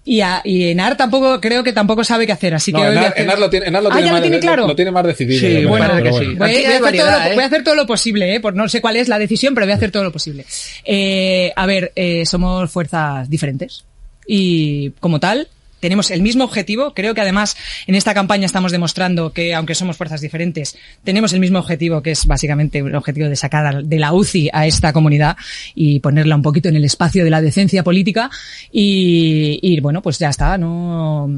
[0.03, 2.81] Y, a, y Enar tampoco, creo que tampoco sabe qué hacer, así que...
[2.81, 4.67] Enar, Enar, lo tiene, Enar lo ah, tiene, más, lo tiene claro.
[4.67, 5.39] Lo, tiene más decidido.
[5.39, 6.25] Sí, bueno, que sí.
[6.25, 7.33] Voy, voy, a hacer todo lo, ¿eh?
[7.35, 8.39] voy, a hacer todo lo, posible, ¿eh?
[8.41, 10.45] Por no sé cuál es la decisión, pero voy a hacer todo lo posible.
[10.83, 13.85] Eh, a ver, eh, somos fuerzas diferentes.
[14.27, 15.47] Y como tal,
[15.81, 16.93] tenemos el mismo objetivo.
[16.93, 17.57] Creo que además
[17.87, 22.11] en esta campaña estamos demostrando que, aunque somos fuerzas diferentes, tenemos el mismo objetivo, que
[22.11, 25.35] es básicamente el objetivo de sacar de la UCI a esta comunidad
[25.75, 28.29] y ponerla un poquito en el espacio de la decencia política.
[28.71, 30.57] Y, bueno, pues ya está.
[30.57, 31.29] No,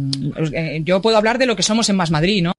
[0.54, 2.52] eh, yo puedo hablar de lo que somos en Más Madrid, ¿no?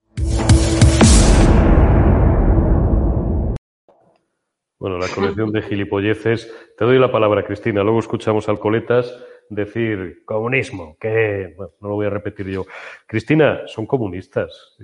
[4.79, 6.53] Bueno, la colección de gilipolleces.
[6.77, 7.83] Te doy la palabra, Cristina.
[7.83, 9.15] Luego escuchamos al Coletas
[9.51, 12.65] decir comunismo, que no lo voy a repetir yo.
[13.07, 14.77] Cristina, son comunistas.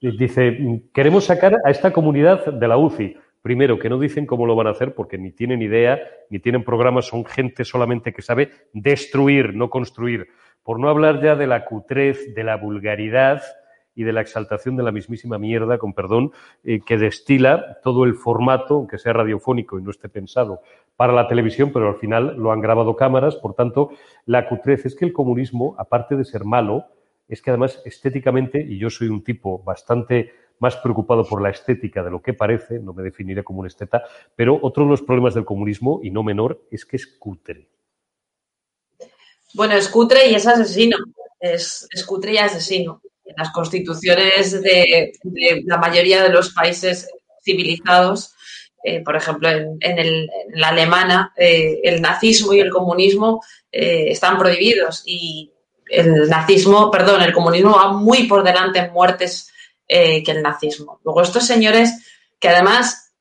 [0.00, 3.16] Dice, queremos sacar a esta comunidad de la UCI.
[3.42, 6.00] Primero, que no dicen cómo lo van a hacer porque ni tienen idea,
[6.30, 10.28] ni tienen programas, son gente solamente que sabe destruir, no construir.
[10.64, 13.42] Por no hablar ya de la cutrez, de la vulgaridad,
[13.96, 16.30] y de la exaltación de la mismísima mierda, con perdón,
[16.62, 20.60] eh, que destila todo el formato, aunque sea radiofónico y no esté pensado
[20.96, 23.90] para la televisión, pero al final lo han grabado cámaras, por tanto,
[24.24, 26.86] la cutrez es que el comunismo, aparte de ser malo,
[27.28, 32.02] es que además estéticamente, y yo soy un tipo bastante más preocupado por la estética
[32.02, 35.34] de lo que parece, no me definiré como un esteta, pero otro de los problemas
[35.34, 37.68] del comunismo, y no menor, es que es cutre.
[39.54, 40.96] Bueno, es cutre y es asesino.
[41.38, 45.12] Es, cutre y asesino en las constituciones de,
[45.64, 47.08] la mayoría de los países
[47.42, 48.34] civilizados,
[48.88, 55.02] eh, por ejemplo, en, la alemana, eh, el nazismo y el comunismo eh, están prohibidos
[55.04, 55.52] y
[55.90, 59.52] el nazismo, perdón, el comunismo va muy por delante en muertes
[59.88, 61.00] que el nazismo.
[61.04, 61.90] Luego estos señores
[62.38, 63.12] que además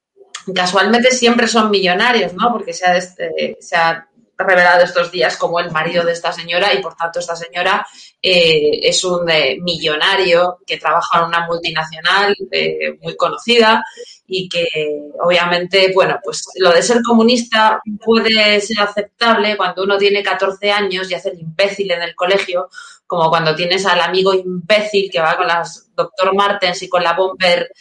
[0.54, 2.52] casualmente siempre son millonarios, ¿no?
[2.52, 4.08] Porque se ha, se ha
[4.38, 7.86] revelado estos días como el marido de esta señora y por tanto esta señora
[8.22, 9.26] es un
[9.62, 12.36] millonario que trabaja en una multinacional
[13.02, 13.84] muy conocida
[14.28, 14.66] y que
[15.22, 21.10] obviamente, bueno, pues lo de ser comunista puede ser aceptable cuando uno tiene 14 años
[21.10, 22.70] y hace el imbécil en el colegio,
[23.06, 27.14] como cuando tienes al amigo imbécil que va con las doctor Martens y con la
[27.14, 27.72] bomber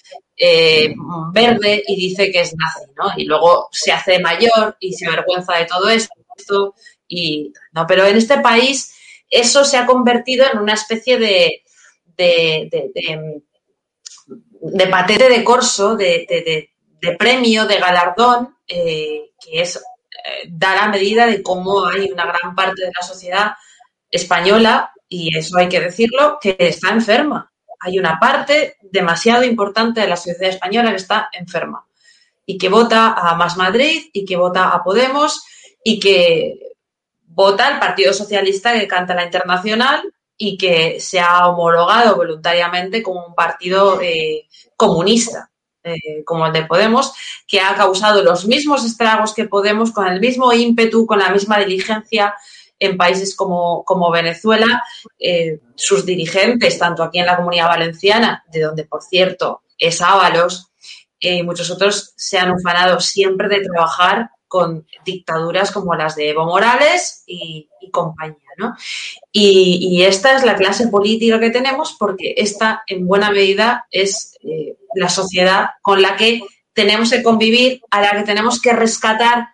[1.33, 3.13] verde y dice que es nazi, ¿no?
[3.17, 6.09] Y luego se hace mayor y se avergüenza de todo eso
[7.09, 8.95] y no, pero en este país
[9.31, 11.63] eso se ha convertido en una especie de,
[14.91, 16.71] patente de corso, de,
[17.19, 22.55] premio, de galardón, eh, que es eh, dar a medida de cómo hay una gran
[22.55, 23.53] parte de la sociedad
[24.11, 27.53] española, y eso hay que decirlo, que está enferma.
[27.81, 31.87] Hay una parte demasiado importante de la sociedad española que está enferma
[32.47, 35.45] y que vota a Más Madrid y que vota a Podemos
[35.83, 36.59] y que
[37.27, 43.27] vota el Partido Socialista que canta la Internacional y que se ha homologado voluntariamente como
[43.27, 45.51] un partido eh, comunista,
[45.83, 47.13] eh, como el de Podemos,
[47.47, 51.59] que ha causado los mismos estragos que Podemos con el mismo ímpetu, con la misma
[51.59, 52.35] diligencia
[52.79, 54.83] en países como, como Venezuela.
[55.19, 60.71] Eh, sus dirigentes, tanto aquí en la comunidad valenciana, de donde, por cierto, es Ábalos,
[61.21, 66.45] eh, muchos otros se han ufanado siempre de trabajar con dictaduras como las de Evo
[66.45, 68.39] Morales y, compañía.
[68.57, 68.77] ¿no?
[69.33, 74.77] Y, esta es la clase política que tenemos porque esta, en buena medida, es eh,
[74.95, 76.41] la sociedad con la que
[76.73, 79.49] tenemos que convivir, a la que tenemos que rescatar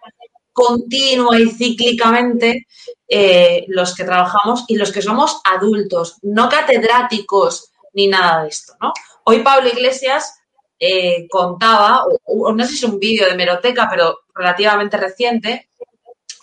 [0.53, 2.67] continua y cíclicamente
[3.09, 8.75] eh, los que trabajamos y los que somos adultos, no catedráticos ni nada de esto.
[8.83, 8.93] ¿no?
[9.25, 10.40] Hoy Pablo Iglesias
[10.81, 15.69] eh, contaba, o, no sé si es un vídeo de Meroteca, pero relativamente reciente,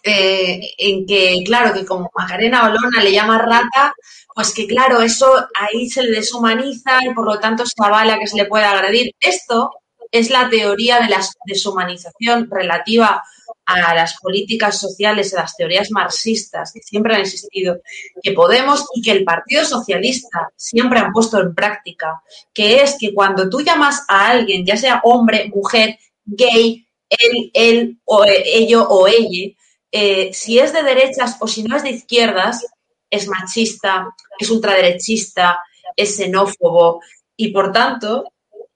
[0.04, 3.94] eh, en que, claro, que como Macarena Olona le llama rata,
[4.34, 8.28] pues que, claro, eso ahí se le deshumaniza y por lo tanto se avala que
[8.28, 9.12] se le puede agredir.
[9.20, 9.72] Esto
[10.12, 13.24] es la teoría de la deshumanización relativa
[13.66, 17.82] a las políticas sociales, a las teorías marxistas que siempre han existido,
[18.22, 22.22] que Podemos y que el Partido Socialista siempre han puesto en práctica,
[22.54, 28.00] que es que cuando tú llamas a alguien, ya sea hombre, mujer, gay, él, él,
[28.06, 29.54] o ello o ella,
[29.92, 32.66] eh, si es de derechas o si no es de izquierdas,
[33.10, 34.08] es machista,
[34.40, 35.60] es ultraderechista,
[35.96, 37.02] es xenófobo
[37.36, 38.26] y por tanto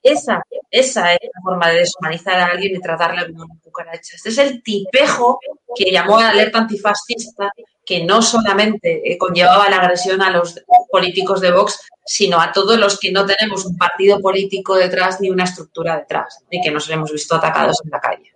[0.04, 4.16] esa, esa es la forma de deshumanizar a alguien y tratarle como una cucaracha.
[4.16, 5.40] Este es el tipejo
[5.76, 7.52] que llamó a la alerta antifascista,
[7.86, 10.60] que no solamente eh, conllevaba la agresión a los
[10.92, 15.30] políticos de Vox, sino a todos los que no tenemos un partido político detrás ni
[15.30, 18.32] una estructura detrás, y que nos hemos visto atacados en la calle.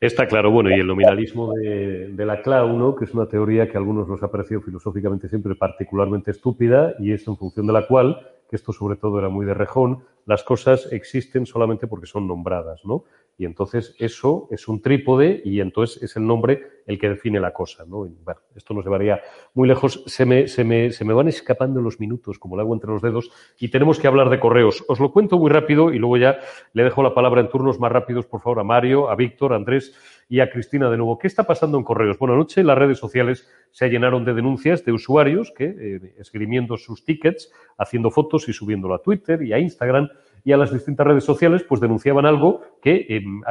[0.00, 3.80] Está claro, bueno, y el nominalismo de, la clau, que es una teoría que a
[3.80, 8.18] algunos nos ha parecido filosóficamente siempre particularmente estúpida y es en función de la cual,
[8.50, 12.84] que esto sobre todo era muy de rejón, las cosas existen solamente porque son nombradas,
[12.84, 13.04] ¿no?
[13.38, 17.54] Y entonces eso es un trípode y entonces es el nombre el que define la
[17.54, 18.06] cosa, ¿no?
[18.22, 19.22] bueno, esto nos llevaría
[19.54, 20.02] muy lejos.
[20.06, 23.00] Se me, se, me, se me van escapando los minutos como el agua entre los
[23.00, 24.84] dedos y tenemos que hablar de correos.
[24.88, 26.38] Os lo cuento muy rápido y luego ya
[26.74, 29.56] le dejo la palabra en turnos más rápidos, por favor, a Mario, a Víctor, a
[29.56, 29.94] Andrés
[30.30, 31.18] y a Cristina de nuevo.
[31.18, 32.16] ¿Qué está pasando en correos?
[32.16, 37.04] Bueno, anoche las redes sociales se llenaron de denuncias de usuarios que, eh, esgrimiendo sus
[37.04, 40.08] tickets, haciendo fotos y subiéndolo a Twitter y a Instagram,
[40.44, 43.42] y a las distintas redes sociales, pues denunciaban algo que em,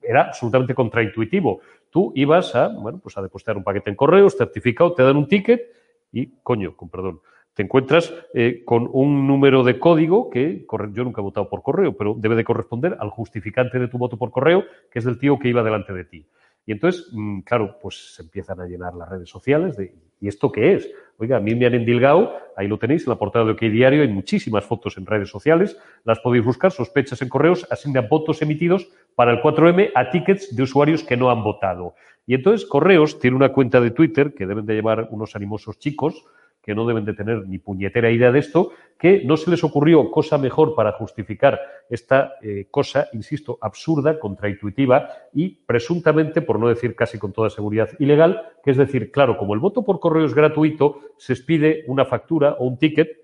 [0.00, 1.60] era absolutamente contraintuitivo.
[1.90, 5.28] Tú ibas a, bueno, pues a depositar un paquete en correos, certificado, te dan un
[5.28, 5.70] ticket
[6.12, 7.20] y, coño, con perdón,
[7.54, 11.96] te encuentras eh, con un número de código que yo nunca he votado por correo,
[11.96, 15.38] pero debe de corresponder al justificante de tu voto por correo, que es del tío
[15.38, 16.26] que iba delante de ti.
[16.64, 20.52] Y entonces, mm, claro, pues se empiezan a llenar las redes sociales de ¿y esto
[20.52, 20.88] qué es?
[21.18, 24.02] Oiga, a mí me han endilgado, ahí lo tenéis en la portada de OK Diario,
[24.02, 28.88] hay muchísimas fotos en redes sociales, las podéis buscar, sospechas en correos, asignan votos emitidos
[29.16, 31.94] para el 4M a tickets de usuarios que no han votado.
[32.26, 36.24] Y entonces Correos tiene una cuenta de Twitter que deben de llevar unos animosos chicos,
[36.62, 40.10] que no deben de tener ni puñetera idea de esto, que no se les ocurrió
[40.10, 41.58] cosa mejor para justificar
[41.90, 47.90] esta eh, cosa, insisto, absurda, contraintuitiva y presuntamente, por no decir casi con toda seguridad,
[47.98, 52.04] ilegal, que es decir, claro, como el voto por correo es gratuito, se expide una
[52.04, 53.22] factura o un ticket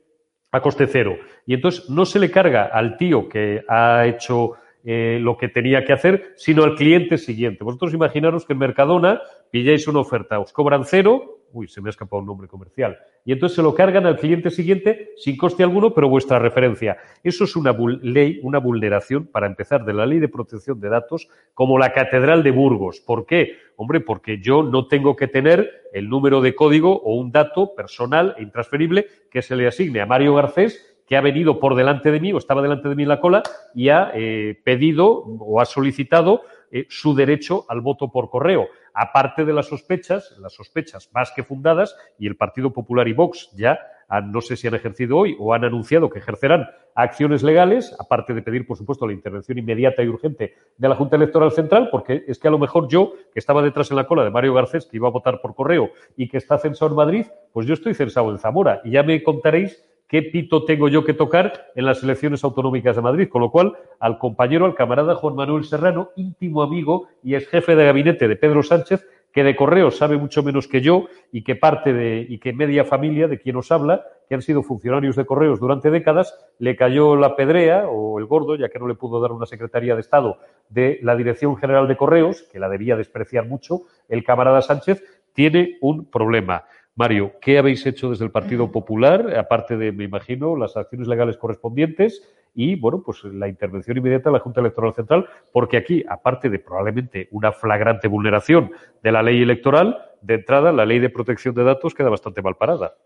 [0.50, 1.16] a coste cero.
[1.46, 5.84] Y entonces no se le carga al tío que ha hecho eh, lo que tenía
[5.84, 7.62] que hacer, sino al cliente siguiente.
[7.62, 9.20] Vosotros imaginaros que en Mercadona
[9.50, 12.98] pilláis una oferta, os cobran cero, uy, se me ha escapado un nombre comercial.
[13.24, 16.98] Y entonces se lo cargan al cliente siguiente sin coste alguno, pero vuestra referencia.
[17.22, 21.28] Eso es una ley, una vulneración, para empezar, de la ley de protección de datos,
[21.54, 23.00] como la Catedral de Burgos.
[23.00, 23.56] ¿Por qué?
[23.76, 28.34] Hombre, porque yo no tengo que tener el número de código o un dato personal
[28.38, 32.20] e intransferible que se le asigne a Mario Garcés que ha venido por delante de
[32.20, 33.42] mí o estaba delante de mí en la cola
[33.74, 39.44] y ha eh, pedido o ha solicitado eh, su derecho al voto por correo aparte
[39.44, 43.78] de las sospechas, las sospechas más que fundadas, y el Partido Popular y Vox ya
[44.24, 48.40] no sé si han ejercido hoy o han anunciado que ejercerán acciones legales, aparte de
[48.40, 52.38] pedir, por supuesto, la intervención inmediata y urgente de la Junta Electoral Central, porque es
[52.38, 54.96] que a lo mejor yo, que estaba detrás en la cola de Mario Garcés, que
[54.96, 58.30] iba a votar por correo y que está censado en Madrid, pues yo estoy censado
[58.30, 58.80] en Zamora.
[58.82, 63.02] Y ya me contaréis qué pito tengo yo que tocar en las elecciones autonómicas de
[63.02, 63.28] Madrid.
[63.28, 67.76] Con lo cual, al compañero, al camarada Juan Manuel Serrano, íntimo amigo y ex jefe
[67.76, 71.54] de gabinete de Pedro Sánchez, que de correos sabe mucho menos que yo y que
[71.54, 75.26] parte de, y que media familia de quien os habla, que han sido funcionarios de
[75.26, 79.20] correos durante décadas, le cayó la pedrea o el gordo, ya que no le pudo
[79.20, 80.38] dar una secretaría de Estado
[80.70, 85.02] de la Dirección General de Correos, que la debía despreciar mucho, el camarada Sánchez,
[85.34, 86.64] tiene un problema.
[86.98, 91.36] Mario, ¿qué habéis hecho desde el Partido Popular, aparte de, me imagino, las acciones legales
[91.36, 92.24] correspondientes
[92.56, 95.28] y, bueno, pues la intervención inmediata de la Junta Electoral Central?
[95.52, 100.84] Porque aquí, aparte de probablemente una flagrante vulneración de la ley electoral, de entrada, la
[100.84, 102.96] ley de protección de datos queda bastante mal parada.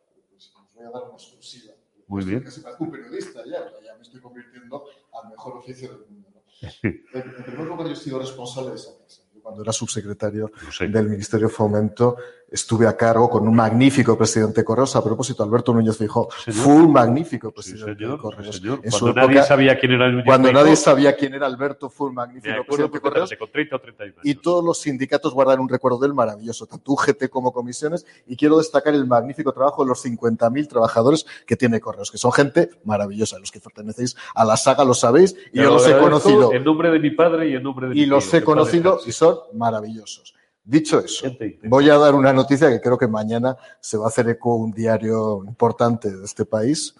[2.07, 2.45] Muy bien.
[2.45, 4.85] Casi parezco un periodista ya, ya me estoy convirtiendo
[5.23, 6.31] al mejor oficio del mundo.
[6.35, 6.43] ¿no?
[6.83, 8.91] En, en primer lugar, yo he sido responsable de esa.
[9.35, 12.17] Yo cuando era subsecretario del Ministerio de Fomento
[12.53, 14.95] estuve a cargo con un magnífico presidente de Correos.
[14.95, 18.63] A propósito, Alberto Núñez Fijó fue un magnífico presidente de Correos.
[18.83, 22.09] En su Cuando nadie sabía quién era Núñez Cuando nadie sabía quién era Alberto, fue
[22.09, 23.31] un magnífico acuerdo presidente de Correos.
[23.39, 27.29] con 30 o 31 Y todos los sindicatos guardan un recuerdo del maravilloso, tanto UGT
[27.31, 28.07] como comisiones.
[28.27, 32.33] Y quiero destacar el magnífico trabajo de los 50.000 trabajadores que tiene Correos, que son
[32.33, 33.39] gente maravillosa.
[33.39, 36.53] Los que pertenecéis a la saga lo sabéis y yo lo los he conocido.
[36.53, 39.01] En nombre de mi padre y en nombre de mi Y los tío, he conocido
[39.07, 40.35] y son maravillosos.
[40.65, 41.27] Dicho eso,
[41.65, 44.71] voy a dar una noticia que creo que mañana se va a hacer eco un
[44.71, 46.95] diario importante de este país.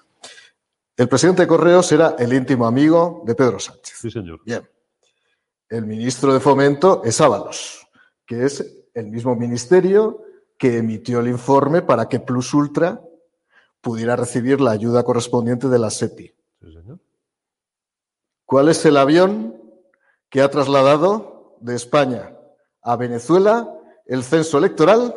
[0.97, 3.99] El presidente de Correos era el íntimo amigo de Pedro Sánchez.
[4.01, 4.41] Sí, señor.
[4.45, 4.69] Bien.
[5.69, 7.87] El ministro de Fomento es Ábalos,
[8.27, 10.25] que es el mismo ministerio
[10.59, 13.01] que emitió el informe para que Plus Ultra
[13.81, 16.35] pudiera recibir la ayuda correspondiente de la SEPI.
[16.61, 16.99] Sí, señor.
[18.45, 19.57] ¿Cuál es el avión
[20.29, 22.37] que ha trasladado de España
[22.83, 23.69] a Venezuela
[24.07, 25.15] el censo electoral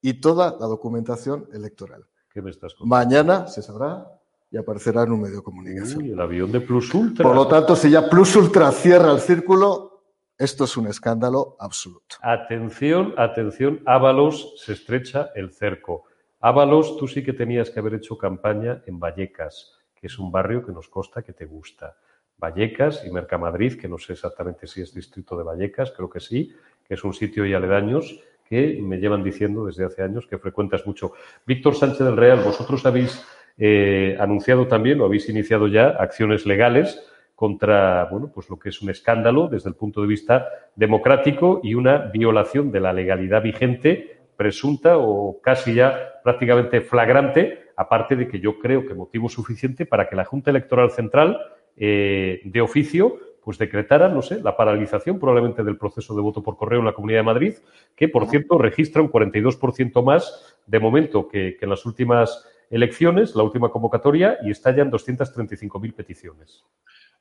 [0.00, 2.04] y toda la documentación electoral?
[2.32, 2.94] ¿Qué me estás contando?
[2.94, 4.06] Mañana se sabrá
[4.50, 6.02] y aparecerá en un medio de comunicación.
[6.02, 7.22] Uy, el avión de Plus Ultra.
[7.22, 10.04] Por lo tanto, si ya Plus Ultra cierra el círculo,
[10.38, 12.16] esto es un escándalo absoluto.
[12.22, 16.04] Atención, atención, Ábalos se estrecha el cerco.
[16.40, 20.64] Ábalos, tú sí que tenías que haber hecho campaña en Vallecas, que es un barrio
[20.64, 21.96] que nos consta que te gusta.
[22.36, 26.54] Vallecas y Mercamadrid, que no sé exactamente si es distrito de Vallecas, creo que sí,
[26.88, 30.86] que es un sitio y aledaños que me llevan diciendo desde hace años que frecuentas
[30.86, 31.12] mucho.
[31.46, 33.22] Víctor Sánchez del Real, vosotros habéis
[33.58, 38.80] eh, anunciado también o habéis iniciado ya acciones legales contra bueno, pues lo que es
[38.80, 44.18] un escándalo desde el punto de vista democrático y una violación de la legalidad vigente
[44.36, 50.08] presunta o casi ya prácticamente flagrante, aparte de que yo creo que motivo suficiente para
[50.08, 51.38] que la Junta Electoral Central
[51.76, 53.18] eh, de oficio
[53.48, 56.92] pues decretara, no sé, la paralización probablemente del proceso de voto por correo en la
[56.92, 57.54] Comunidad de Madrid,
[57.96, 63.34] que por cierto registra un 42% más de momento que, que en las últimas elecciones,
[63.34, 66.62] la última convocatoria, y está ya en 235.000 peticiones.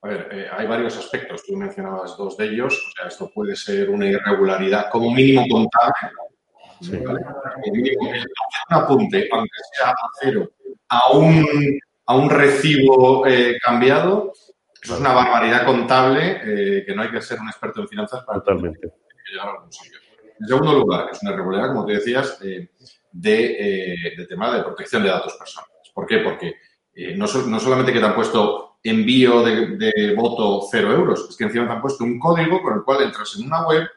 [0.02, 1.46] A ver, eh, hay varios aspectos.
[1.46, 2.74] Tú mencionabas dos de ellos.
[2.74, 7.06] O sea, esto puede ser una irregularidad como mínimo contable.
[7.06, 7.22] ¿vale?
[7.64, 10.52] Como mínimo, un apunte, aunque sea a cero,
[10.90, 14.34] a un, a un recibo eh, cambiado,
[14.82, 18.24] eso es una barbaridad contable eh, que no hay que ser un experto en finanzas
[18.24, 18.80] para Totalmente.
[18.80, 20.00] que llegar a algún sitio.
[20.40, 22.70] En segundo lugar, es una irregularidad, como te decías, eh,
[23.12, 25.92] de, eh, de tema de protección de datos personales.
[25.94, 26.20] ¿Por qué?
[26.20, 26.56] Porque
[27.16, 31.36] no, so- no solamente que te han puesto envío de, de voto cero euros, es
[31.36, 33.88] que encima te han puesto un código con el cual entras en una web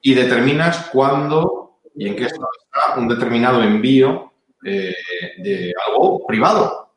[0.00, 4.32] y determinas cuándo y en qué estado está un determinado envío
[4.62, 6.87] de algo privado.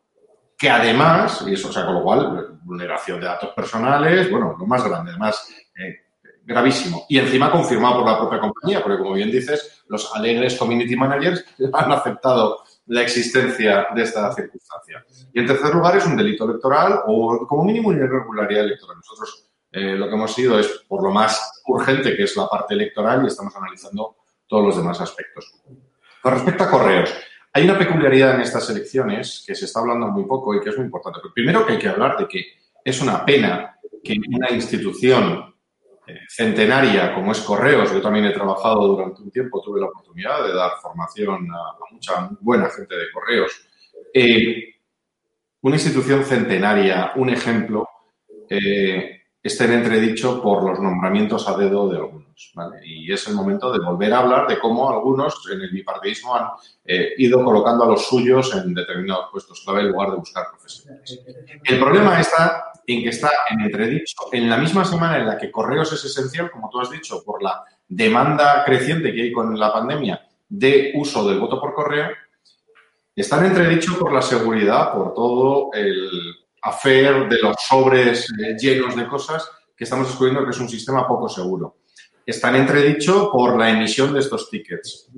[0.61, 4.67] Que además, y eso, o sea, con lo cual, vulneración de datos personales, bueno, lo
[4.67, 5.95] más grande, además, eh,
[6.43, 7.07] gravísimo.
[7.09, 11.43] Y encima confirmado por la propia compañía, porque como bien dices, los alegres community managers
[11.73, 15.03] han aceptado la existencia de esta circunstancia.
[15.33, 18.97] Y en tercer lugar es un delito electoral o como mínimo una irregularidad electoral.
[18.97, 22.75] Nosotros eh, lo que hemos sido es por lo más urgente que es la parte
[22.75, 25.55] electoral y estamos analizando todos los demás aspectos.
[26.21, 27.11] Con respecto a correos,
[27.53, 30.77] hay una peculiaridad en estas elecciones que se está hablando muy poco y que es
[30.77, 31.19] muy importante.
[31.33, 32.45] Primero que hay que hablar de que
[32.83, 35.53] es una pena que una institución
[36.07, 40.45] eh, centenaria como es Correos, yo también he trabajado durante un tiempo, tuve la oportunidad
[40.45, 43.51] de dar formación a, a mucha buena gente de Correos.
[44.13, 44.75] Eh,
[45.61, 47.87] una institución centenaria, un ejemplo,
[48.49, 52.30] eh, esté en entredicho por los nombramientos a dedo de algunos.
[52.83, 56.47] Y es el momento de volver a hablar de cómo algunos en el bipartidismo han
[56.85, 61.19] eh, ido colocando a los suyos en determinados puestos clave en lugar de buscar profesionales.
[61.63, 65.51] El problema está en que está en entredicho en la misma semana en la que
[65.51, 69.71] Correos es esencial, como tú has dicho, por la demanda creciente que hay con la
[69.71, 72.09] pandemia de uso del voto por correo,
[73.15, 78.95] está en entredicho por la seguridad, por todo el afer de los sobres eh, llenos
[78.95, 81.77] de cosas que estamos descubriendo que es un sistema poco seguro.
[82.31, 85.09] Está en entredicho por la emisión de estos tickets.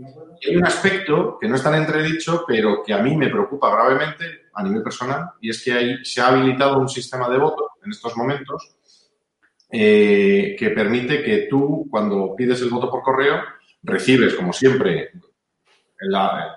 [0.41, 3.71] Y hay un aspecto que no está en entredicho, pero que a mí me preocupa
[3.71, 7.71] gravemente a nivel personal, y es que hay, se ha habilitado un sistema de voto
[7.83, 8.75] en estos momentos
[9.71, 13.41] eh, que permite que tú, cuando pides el voto por correo,
[13.81, 15.11] recibes, como siempre,
[16.01, 16.55] la,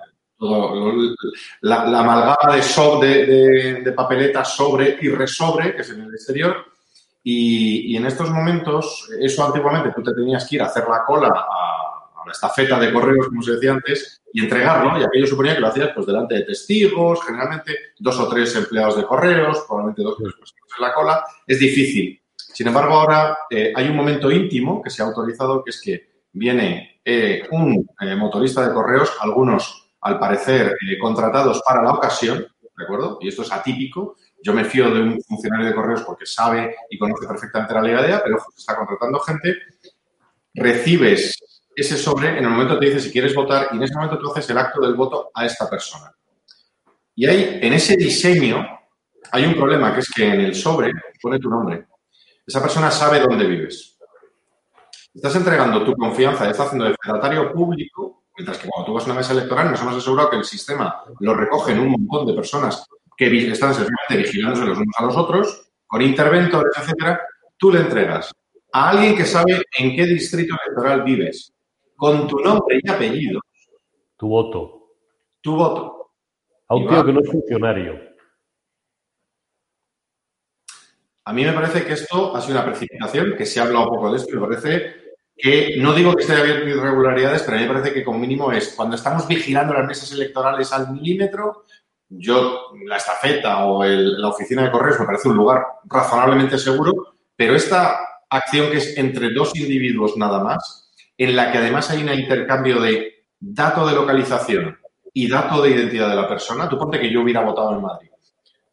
[1.61, 6.65] la, amalgama de, so- de papeletas sobre y resobre, que es en el exterior,
[7.29, 11.03] y, y en estos momentos, eso antiguamente tú te tenías que ir a hacer la
[11.05, 15.27] cola a, a la estafeta de correos, como se decía antes, y entregarlo, y aquello
[15.27, 19.65] suponía que lo hacías pues delante de testigos, generalmente dos o tres empleados de correos,
[19.67, 22.21] probablemente dos o tres personas en la cola, es difícil.
[22.35, 26.23] Sin embargo, ahora eh, hay un momento íntimo que se ha autorizado, que es que
[26.31, 32.45] viene eh, un eh, motorista de correos, algunos, al parecer, eh, contratados para la ocasión,
[32.77, 33.17] ¿de acuerdo?
[33.21, 34.15] Y esto es atípico.
[34.43, 38.21] Yo me fío de un funcionario de correos porque sabe y conoce perfectamente la legalidad,
[38.23, 39.55] pero está contratando gente.
[40.53, 41.37] Recibes
[41.77, 44.31] ese sobre, en el momento te dice si quieres votar y en ese momento tú
[44.31, 46.11] haces el acto del voto a esta persona.
[47.13, 48.65] Y ahí, en ese diseño,
[49.31, 51.85] hay un problema, que es que en el sobre pone tu nombre.
[52.45, 53.95] Esa persona sabe dónde vives.
[55.13, 59.03] Estás entregando tu confianza y estás haciendo de fedatario público, mientras que cuando tú vas
[59.03, 62.25] a una mesa electoral nos hemos asegurado que el sistema lo recoge en un montón
[62.25, 67.19] de personas que están sencillamente vigilándose los unos a los otros, con interventores, etcétera,
[67.57, 68.31] tú le entregas
[68.71, 71.51] a alguien que sabe en qué distrito electoral vives,
[71.95, 73.41] con tu nombre y apellido,
[74.15, 74.93] Tu voto.
[75.41, 76.11] tu voto.
[76.69, 77.99] A un tío que no es funcionario.
[81.25, 83.95] A mí me parece que esto ha sido una precipitación, que se ha hablado un
[83.95, 84.95] poco de esto, y me parece
[85.35, 88.51] que, no digo que esté habiendo irregularidades, pero a mí me parece que como mínimo
[88.51, 91.65] es, cuando estamos vigilando las mesas electorales al milímetro,
[92.09, 97.55] yo, la estafeta o la oficina de correos me parece un lugar razonablemente seguro, pero
[97.55, 97.99] esta
[98.29, 102.81] acción que es entre dos individuos nada más, en la que además hay un intercambio
[102.81, 104.77] de dato de localización
[105.13, 108.09] y dato de identidad de la persona, tú ponte que yo hubiera votado en Madrid.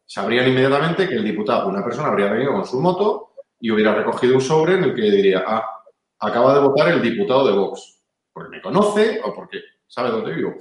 [0.05, 4.35] Sabrían inmediatamente que el diputado, una persona, habría venido con su moto y hubiera recogido
[4.35, 5.65] un sobre en el que diría, ah,
[6.19, 7.99] acaba de votar el diputado de Vox,
[8.31, 10.53] porque me conoce o porque sabe dónde vivo.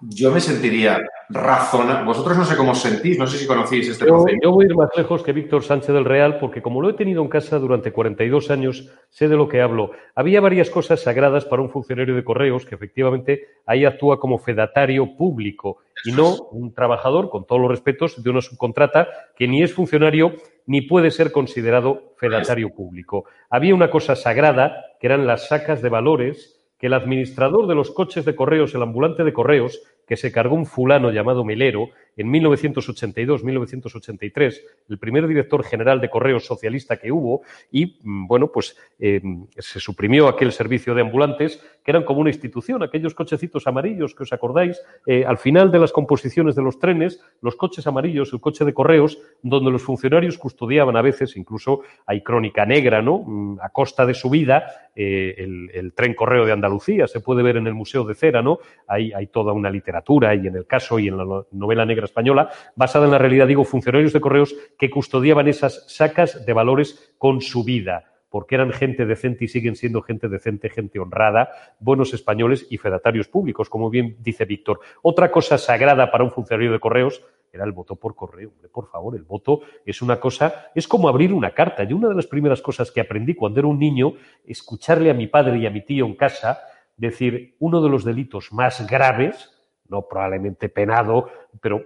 [0.00, 2.04] Yo me sentiría razonable.
[2.04, 4.48] Vosotros no sé cómo os sentís, no sé si conocéis este Yo, procedimiento.
[4.48, 6.94] yo voy a ir más lejos que Víctor Sánchez del Real, porque como lo he
[6.94, 9.92] tenido en casa durante 42 años, sé de lo que hablo.
[10.14, 15.16] Había varias cosas sagradas para un funcionario de correos que efectivamente ahí actúa como fedatario
[15.16, 19.72] público y no un trabajador, con todos los respetos, de una subcontrata que ni es
[19.72, 20.34] funcionario
[20.66, 23.24] ni puede ser considerado fedatario público.
[23.50, 27.90] Había una cosa sagrada, que eran las sacas de valores que el administrador de los
[27.90, 32.32] coches de correos, el ambulante de correos, que se cargó un fulano llamado Melero en
[32.32, 39.20] 1982-1983, el primer director general de correos socialista que hubo, y mm, bueno, pues eh,
[39.58, 44.24] se suprimió aquel servicio de ambulantes, que eran como una institución, aquellos cochecitos amarillos que
[44.24, 48.40] os acordáis, eh, al final de las composiciones de los trenes, los coches amarillos, el
[48.40, 53.18] coche de correos, donde los funcionarios custodiaban a veces, incluso hay crónica negra, ¿no?
[53.24, 54.64] Mm, A costa de su vida,
[54.94, 58.42] eh, el, el tren correo de Andalucía, se puede ver en el Museo de Cera,
[58.42, 58.58] ¿no?
[58.88, 62.05] Hay, hay toda una literatura y en el caso y en la no- novela negra
[62.06, 67.14] española, basada en la realidad, digo, funcionarios de correos que custodiaban esas sacas de valores
[67.18, 71.48] con su vida porque eran gente decente y siguen siendo gente decente, gente honrada,
[71.80, 74.80] buenos españoles y fedatarios públicos, como bien dice Víctor.
[75.00, 78.50] Otra cosa sagrada para un funcionario de correos era el voto por correo.
[78.50, 81.84] Hombre, por favor, el voto es una cosa, es como abrir una carta.
[81.84, 85.28] Y una de las primeras cosas que aprendí cuando era un niño, escucharle a mi
[85.28, 86.60] padre y a mi tío en casa
[86.96, 89.50] decir uno de los delitos más graves,
[89.88, 91.30] no probablemente penado,
[91.60, 91.84] pero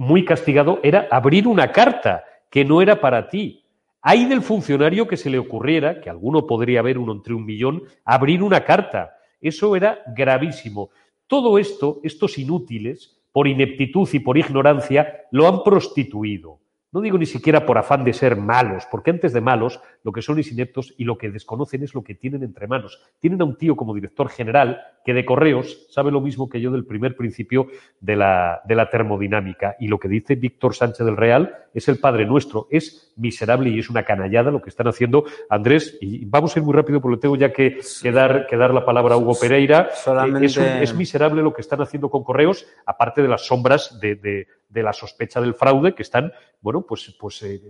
[0.00, 3.66] muy castigado, era abrir una carta que no era para ti.
[4.00, 7.82] Hay del funcionario que se le ocurriera, que alguno podría haber uno entre un millón,
[8.02, 9.18] abrir una carta.
[9.42, 10.88] Eso era gravísimo.
[11.26, 16.60] Todo esto, estos inútiles, por ineptitud y por ignorancia, lo han prostituido.
[16.92, 20.22] No digo ni siquiera por afán de ser malos, porque antes de malos lo que
[20.22, 23.00] son es ineptos y lo que desconocen es lo que tienen entre manos.
[23.18, 26.70] Tienen a un tío como director general que de correos sabe lo mismo que yo
[26.70, 27.68] del primer principio
[28.00, 29.76] de la, de la termodinámica.
[29.80, 32.66] Y lo que dice Víctor Sánchez del Real es el Padre Nuestro.
[32.70, 35.96] Es miserable y es una canallada lo que están haciendo Andrés.
[36.00, 38.74] Y vamos a ir muy rápido porque le tengo ya que, que dar, que dar
[38.74, 39.88] la palabra a Hugo Pereira.
[39.94, 43.46] Solamente- Eh, Es, un- es miserable lo que están haciendo con correos, aparte de las
[43.46, 47.60] sombras de, de- de la sospecha del fraude que están, bueno, pues, pues eh,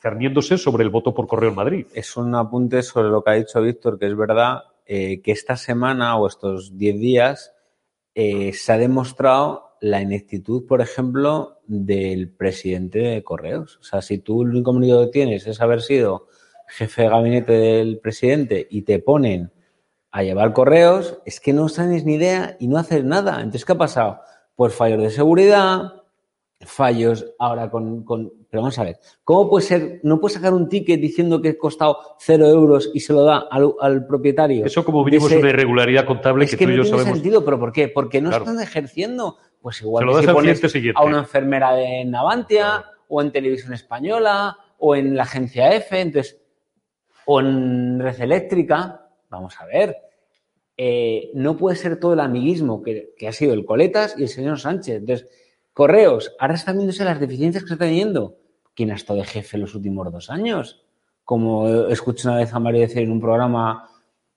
[0.00, 1.86] cerniéndose sobre el voto por correo en Madrid.
[1.94, 5.56] Es un apunte sobre lo que ha dicho Víctor, que es verdad eh, que esta
[5.56, 7.54] semana o estos 10 días
[8.14, 13.78] eh, se ha demostrado la ineptitud, por ejemplo, del presidente de Correos.
[13.80, 16.26] O sea, si tú el único mérito que tienes es haber sido
[16.70, 19.52] jefe de gabinete del presidente y te ponen
[20.10, 23.36] a llevar correos, es que no tienes ni idea y no haces nada.
[23.36, 24.20] Entonces, ¿qué ha pasado?
[24.56, 25.99] Pues fallos de seguridad,
[26.60, 30.00] fallos ahora con, con- Pero vamos a ver, ¿cómo puede ser?
[30.02, 33.38] ¿No puede sacar un ticket diciendo que ha costado cero euros y se lo da
[33.50, 34.64] al, al propietario?
[34.66, 36.78] Eso como mínimo de es ese- una irregularidad contable Es que, que tú y no
[36.78, 37.18] yo tiene sabemos.
[37.18, 37.88] sentido, ¿pero por qué?
[37.88, 38.44] Porque no Claro.
[38.44, 39.36] están ejerciendo.
[39.62, 41.00] Pues igual Se lo que das si al pones siguiente.
[41.00, 46.40] a una enfermera de Navantia o en Televisión Española o en la agencia F, entonces,
[47.26, 49.06] o en Red Eléctrica.
[49.28, 49.96] Vamos a ver.
[50.82, 54.28] eh, no puede ser todo el amiguismo que, que ha sido el Coletas y el
[54.30, 54.96] señor Sánchez.
[54.96, 55.28] Entonces,
[55.80, 58.36] Correos, ahora están viéndose las deficiencias que se están teniendo.
[58.74, 60.84] ¿Quién ha estado de jefe los últimos dos años?
[61.24, 63.88] Como escuché una vez a Mario decir en un programa,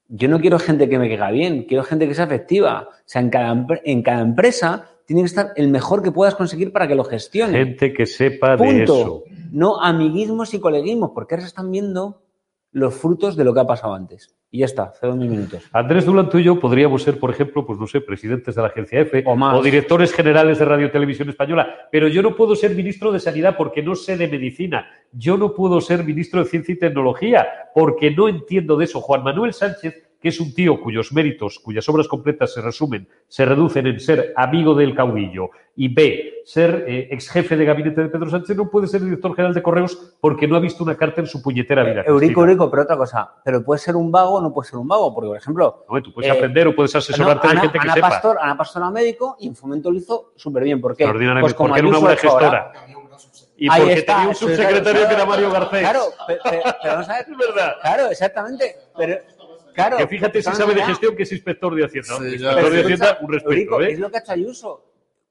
[0.08, 2.88] yo no quiero gente que me caiga bien, quiero gente que sea efectiva.
[2.90, 6.72] O sea, en cada, en cada empresa tiene que estar el mejor que puedas conseguir
[6.72, 7.58] para que lo gestione.
[7.58, 8.74] Gente que sepa Punto.
[8.74, 9.24] de eso.
[9.52, 12.22] No amiguismos y coleguismos, porque ahora se están viendo
[12.72, 14.34] los frutos de lo que ha pasado antes.
[14.54, 15.68] Y ya está, cedo mis minutos.
[15.72, 18.68] Andrés Dulan, tú y yo podríamos ser, por ejemplo, pues no sé, presidentes de la
[18.68, 19.64] agencia EFE O más.
[19.64, 23.82] directores generales de Radio Televisión Española, pero yo no puedo ser ministro de Sanidad porque
[23.82, 24.88] no sé de medicina.
[25.12, 29.02] Yo no puedo ser ministro de Ciencia y Tecnología porque no entiendo de eso.
[29.02, 33.44] Juan Manuel Sánchez, que es un tío cuyos méritos, cuyas obras completas se resumen, se
[33.44, 38.08] reducen en ser amigo del caudillo y B, ser eh, ex jefe de gabinete de
[38.08, 41.20] Pedro Sánchez, no puede ser director general de Correos porque no ha visto una carta
[41.20, 42.04] en su puñetera vida.
[42.08, 42.42] Eurico, Cristina.
[42.44, 43.34] Eurico, pero otra cosa.
[43.44, 45.84] Pero puede ser un vago o no puede ser un vago, porque, por ejemplo.
[45.90, 48.10] Hombre, tú puedes eh, aprender o puedes asesorarte no, de Ana- gente que Ana sepa.
[48.10, 50.80] Pastor, Ana Pastor era médico y en Fomento lo hizo súper bien.
[50.80, 51.06] ¿Por qué?
[51.06, 52.72] Pues como porque era una buena gestora.
[53.56, 55.80] Y Ahí porque está, tenía un subsecretario claro, que era Mario Garcés.
[55.80, 57.26] Claro, pe- pe- pero vamos a ver.
[57.30, 57.74] Es verdad.
[57.82, 58.76] Claro, exactamente.
[58.98, 59.16] Pero,
[59.74, 59.98] claro.
[59.98, 62.18] que fíjate si sabe de gestión que es inspector de Hacienda.
[62.18, 63.92] Sí, inspector de Hacienda, un respeto, Eurico, ¿eh?
[63.92, 64.86] Es lo que ha hecho Ayuso.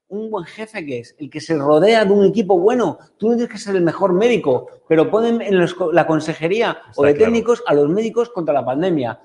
[0.09, 2.99] Un buen jefe que es, el que se rodea de un equipo bueno.
[3.17, 7.03] Tú no tienes que ser el mejor médico, pero ponen en los la consejería o
[7.03, 7.25] de claro.
[7.25, 9.19] técnicos a los médicos contra la pandemia.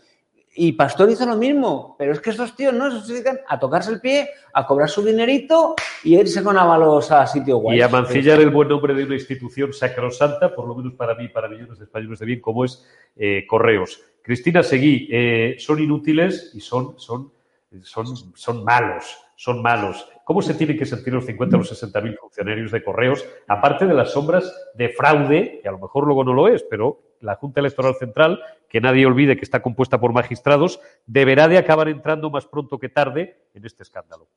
[0.61, 3.93] Y Pastor hizo lo mismo, pero es que estos tíos no se dedican a tocarse
[3.93, 7.79] el pie, a cobrar su dinerito y a irse con avalos a sitio guay.
[7.79, 11.27] Y a mancillar el buen nombre de una institución sacrosanta, por lo menos para mí
[11.27, 14.03] y para millones de españoles de bien, como es eh, Correos.
[14.29, 17.33] Cristina Seguí, eh, son inútiles y son, son,
[17.81, 20.07] son, son malos, son malos.
[20.23, 23.87] ¿Cómo se tienen que sentir los 50 o los 60 mil funcionarios de Correos, aparte
[23.87, 27.37] de las sombras de fraude, que a lo mejor luego no lo es, pero la
[27.37, 32.29] Junta Electoral Central, que nadie olvide que está compuesta por magistrados, deberá de acabar entrando
[32.29, 34.29] más pronto que tarde en este escándalo?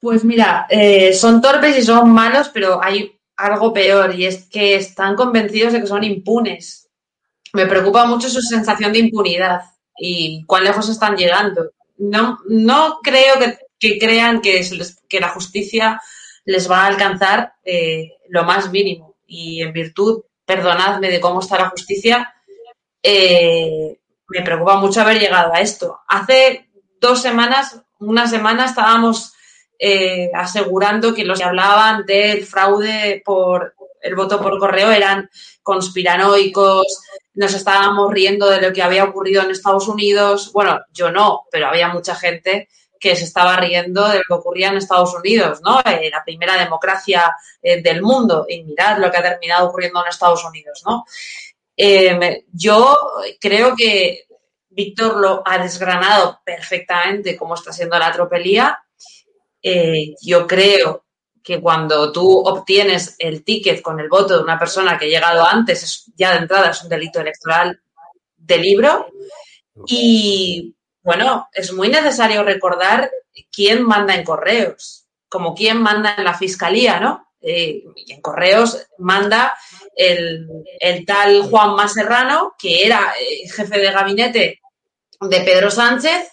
[0.00, 4.74] Pues mira, eh, son torpes y son malos, pero hay algo peor y es que
[4.74, 6.83] están convencidos de que son impunes.
[7.54, 9.62] Me preocupa mucho su sensación de impunidad
[9.96, 11.70] y cuán lejos están llegando.
[11.98, 16.00] No, no creo que, que crean que, les- que la justicia
[16.44, 21.56] les va a alcanzar eh, lo más mínimo y en virtud, perdonadme, de cómo está
[21.58, 22.34] la justicia,
[23.02, 23.98] eh,
[24.28, 26.00] me preocupa mucho haber llegado a esto.
[26.08, 26.68] Hace
[27.00, 29.32] dos semanas, una semana, estábamos
[29.78, 35.30] eh, asegurando que los que hablaban del fraude por el voto por correo eran
[35.62, 36.86] conspiranoicos,
[37.34, 40.52] nos estábamos riendo de lo que había ocurrido en Estados Unidos.
[40.52, 42.68] Bueno, yo no, pero había mucha gente
[42.98, 45.80] que se estaba riendo de lo que ocurría en Estados Unidos, ¿no?
[45.80, 48.46] Eh, la primera democracia eh, del mundo.
[48.48, 51.04] Y mirad lo que ha terminado ocurriendo en Estados Unidos, ¿no?
[51.76, 52.96] Eh, yo
[53.40, 54.24] creo que
[54.70, 58.80] Víctor lo ha desgranado perfectamente cómo está siendo la tropelía.
[60.22, 61.03] Yo creo
[61.44, 65.46] que cuando tú obtienes el ticket con el voto de una persona que ha llegado
[65.46, 67.80] antes, es- ya de entrada es un delito electoral
[68.36, 69.06] de libro.
[69.86, 73.10] Y bueno, es muy necesario recordar
[73.52, 77.28] quién manda en correos, como quién manda en la fiscalía, ¿no?
[77.42, 79.54] Eh, y en correos manda
[79.94, 80.48] el,
[80.80, 84.60] el tal Juan Maserrano, que era eh, jefe de gabinete
[85.20, 86.30] de Pedro Sánchez,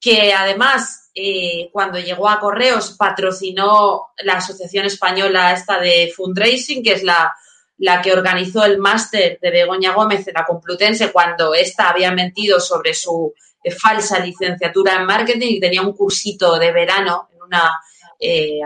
[0.00, 6.92] que además eh, cuando llegó a Correos patrocinó la Asociación Española esta de fundraising, que
[6.92, 7.34] es la,
[7.78, 12.60] la que organizó el máster de Begoña Gómez en la Complutense cuando ésta había mentido
[12.60, 13.32] sobre su
[13.62, 17.72] eh, falsa licenciatura en marketing y tenía un cursito de verano en una,
[18.20, 18.60] eh,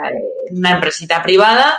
[0.50, 1.78] una empresita privada.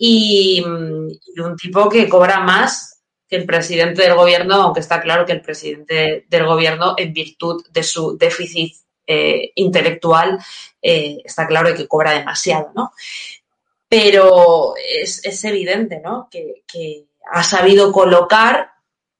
[0.00, 2.97] Y un tipo que cobra más
[3.28, 7.64] que el presidente del gobierno, aunque está claro que el presidente del gobierno, en virtud
[7.70, 8.74] de su déficit
[9.06, 10.38] eh, intelectual,
[10.80, 12.92] eh, está claro que cobra demasiado, ¿no?
[13.88, 16.28] Pero es, es evidente, ¿no?
[16.30, 18.72] Que, que ha sabido colocar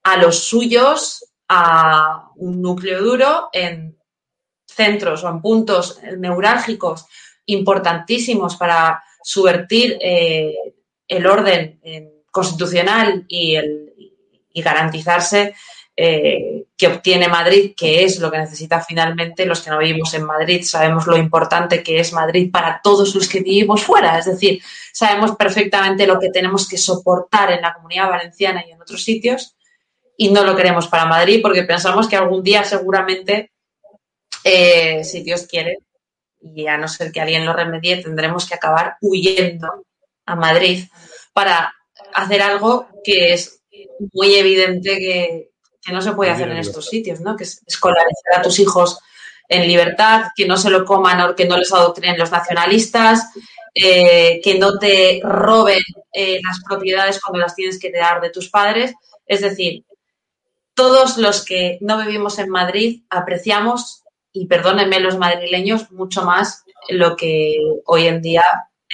[0.02, 3.98] a los suyos a un núcleo duro en
[4.66, 7.06] centros o en puntos neurálgicos
[7.46, 10.54] importantísimos para subvertir eh,
[11.06, 11.80] el orden
[12.30, 13.87] constitucional y, el,
[14.58, 15.54] y garantizarse
[15.96, 20.24] eh, que obtiene Madrid, que es lo que necesita finalmente los que no vivimos en
[20.24, 20.62] Madrid.
[20.64, 24.18] Sabemos lo importante que es Madrid para todos los que vivimos fuera.
[24.18, 28.80] Es decir, sabemos perfectamente lo que tenemos que soportar en la comunidad valenciana y en
[28.80, 29.56] otros sitios
[30.16, 33.52] y no lo queremos para Madrid porque pensamos que algún día seguramente,
[34.44, 35.78] eh, si Dios quiere,
[36.40, 39.84] y a no ser que alguien lo remedie, tendremos que acabar huyendo
[40.26, 40.84] a Madrid
[41.32, 41.72] para
[42.14, 43.57] hacer algo que es
[44.12, 47.36] muy evidente que, que no se puede hacer en estos sitios, ¿no?
[47.36, 48.98] Que es escolarizar a tus hijos
[49.48, 53.30] en libertad, que no se lo coman o que no les adoctrinen los nacionalistas,
[53.74, 55.80] eh, que no te roben
[56.12, 58.94] eh, las propiedades cuando las tienes que dar de tus padres.
[59.26, 59.84] Es decir,
[60.74, 67.16] todos los que no vivimos en Madrid apreciamos, y perdónenme los madrileños, mucho más lo
[67.16, 68.44] que hoy en día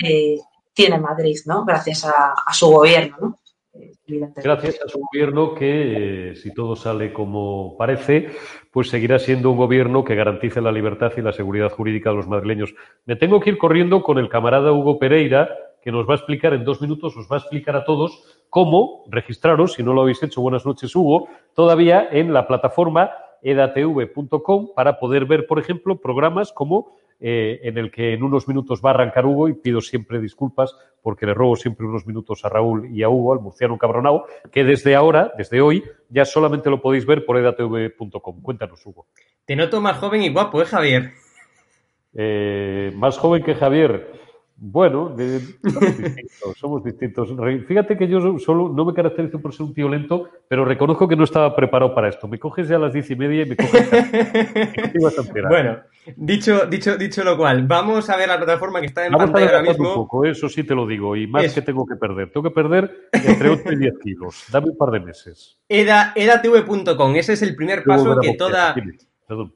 [0.03, 0.39] eh,
[0.73, 1.65] tiene Madrid, ¿no?
[1.65, 3.39] Gracias a, su gobierno, ¿no?
[4.07, 8.29] Gracias a su gobierno que, eh, si todo sale como parece,
[8.71, 12.29] pues seguirá siendo un gobierno que garantice la libertad y la seguridad jurídica de los
[12.29, 12.75] madrileños.
[13.07, 15.49] Me tengo que ir corriendo con el camarada Hugo Pereira,
[15.81, 19.05] que nos va a explicar en dos minutos, os va a explicar a todos cómo
[19.09, 23.11] registraros, si no lo habéis hecho, buenas noches Hugo, todavía en la plataforma
[23.43, 26.97] edatv.com para poder ver, por ejemplo, programas como
[27.27, 30.77] eh, en el que en unos minutos va a arrancar Hugo y pido siempre disculpas
[31.01, 34.63] porque le robo siempre unos minutos a Raúl y a Hugo, al murciano cabronao, que
[34.63, 38.43] desde ahora, desde hoy, ya solamente lo podéis ver por edatv.com.
[38.43, 39.07] Cuéntanos, Hugo.
[39.47, 41.13] Te noto más joven y guapo, ¿eh, Javier?
[42.13, 44.07] Eh, más joven que Javier.
[44.57, 45.17] Bueno,
[46.57, 47.29] somos distintos,
[47.67, 51.17] Fíjate que yo solo no me caracterizo por ser un tío lento, pero reconozco que
[51.17, 52.29] no estaba preparado para esto.
[52.29, 53.91] Me coges ya a las diez y media y me coges.
[55.49, 55.79] bueno,
[56.17, 59.63] dicho, dicho, dicho lo cual, vamos a ver la plataforma que está en pantalla ahora
[59.63, 59.89] mismo.
[59.89, 62.31] Un poco, eso sí te lo digo, y más que tengo que perder.
[62.31, 64.45] Tengo que perder entre 8 y 10 kilos.
[64.53, 65.59] Dame un par de meses.
[65.69, 68.75] Eda, edatv.com, ese es el primer paso que toda.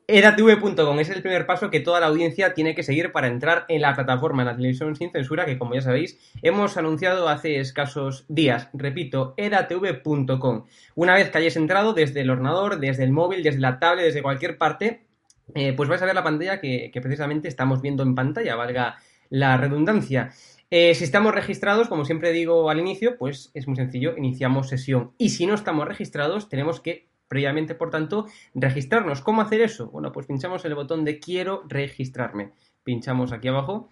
[0.07, 3.83] Edatv.com es el primer paso que toda la audiencia tiene que seguir para entrar en
[3.83, 8.25] la plataforma, en la televisión sin censura, que como ya sabéis, hemos anunciado hace escasos
[8.29, 8.71] días.
[8.73, 10.65] Repito, edatv.com.
[10.95, 14.23] Una vez que hayáis entrado desde el ordenador, desde el móvil, desde la tablet, desde
[14.23, 15.07] cualquier parte,
[15.55, 18.97] eh, pues vais a ver la pantalla que, precisamente estamos viendo en pantalla, valga
[19.29, 20.31] la redundancia.
[20.71, 25.13] Eh, si estamos registrados, como siempre digo al inicio, pues es muy sencillo, iniciamos sesión.
[25.19, 29.21] Y si no estamos registrados, tenemos que previamente, por tanto, registrarnos.
[29.21, 29.89] ¿Cómo hacer eso?
[29.91, 32.53] Bueno, pues pinchamos el botón de quiero registrarme.
[32.83, 33.89] Pinchamos aquí abajo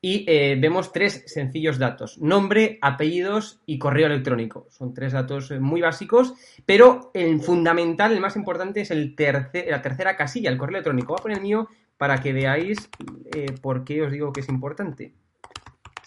[0.00, 2.18] y eh, vemos tres sencillos datos.
[2.18, 4.66] Nombre, apellidos y correo electrónico.
[4.70, 9.82] Son tres datos eh, muy básicos, pero el fundamental, el más importante, es el la
[9.82, 11.08] tercera casilla, el correo electrónico.
[11.08, 12.88] Voy a poner el mío para que veáis
[13.34, 15.14] eh, por qué os digo que es importante.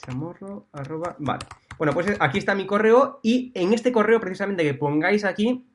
[0.06, 1.46] Chamorro, arroba, vale.
[1.78, 5.66] Bueno, pues aquí está mi correo y en este correo precisamente que pongáis aquí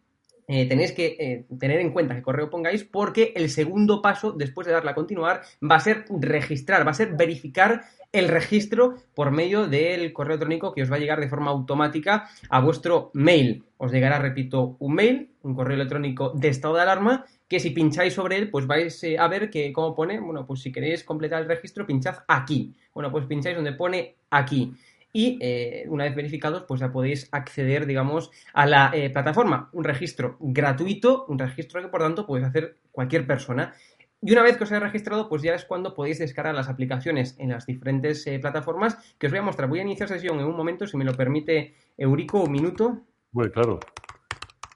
[0.49, 4.67] eh, tenéis que eh, tener en cuenta que correo pongáis porque el segundo paso después
[4.67, 9.31] de darle a continuar va a ser registrar, va a ser verificar el registro por
[9.31, 13.65] medio del correo electrónico que os va a llegar de forma automática a vuestro mail.
[13.77, 18.15] Os llegará, repito, un mail, un correo electrónico de estado de alarma que si pincháis
[18.15, 21.43] sobre él, pues vais eh, a ver que, como pone, bueno, pues si queréis completar
[21.43, 22.75] el registro, pinchad aquí.
[22.95, 24.73] Bueno, pues pincháis donde pone aquí
[25.17, 29.71] y eh, una vez verificados pues ya podéis acceder digamos a la eh, plataforma.
[29.73, 33.73] Un registro gratuito un registro que por tanto podéis hacer cualquier persona.
[34.21, 37.35] Y una vez que os hayáis registrado pues ya es cuando podéis descargar las aplicaciones
[37.39, 39.71] en las diferentes eh, plataformas que os voy a mostrar.
[39.71, 43.01] Voy a iniciar sesión en un momento si me lo permite Eurico un minuto.
[43.33, 43.81] Bueno claro.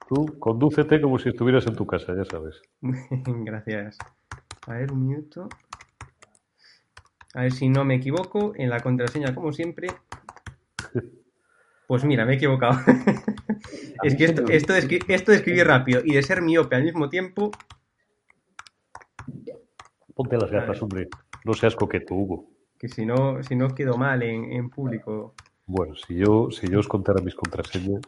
[0.09, 2.63] Tú condúcete como si estuvieras en tu casa ya sabes.
[2.81, 3.99] Gracias.
[4.67, 5.51] A ver un minuto.
[7.35, 9.89] A ver si no me equivoco en la contraseña como siempre
[11.87, 12.79] pues mira, me he equivocado.
[14.03, 17.09] es que esto, esto, de esto, de escribir rápido y de ser miope al mismo
[17.09, 17.51] tiempo.
[20.15, 21.09] Ponte las gafas, hombre.
[21.45, 22.51] No seas coqueto, Hugo.
[22.79, 25.35] Que si no, si no quedo mal en, público.
[25.67, 28.03] Bueno, si yo, si yo os contara mis contraseñas.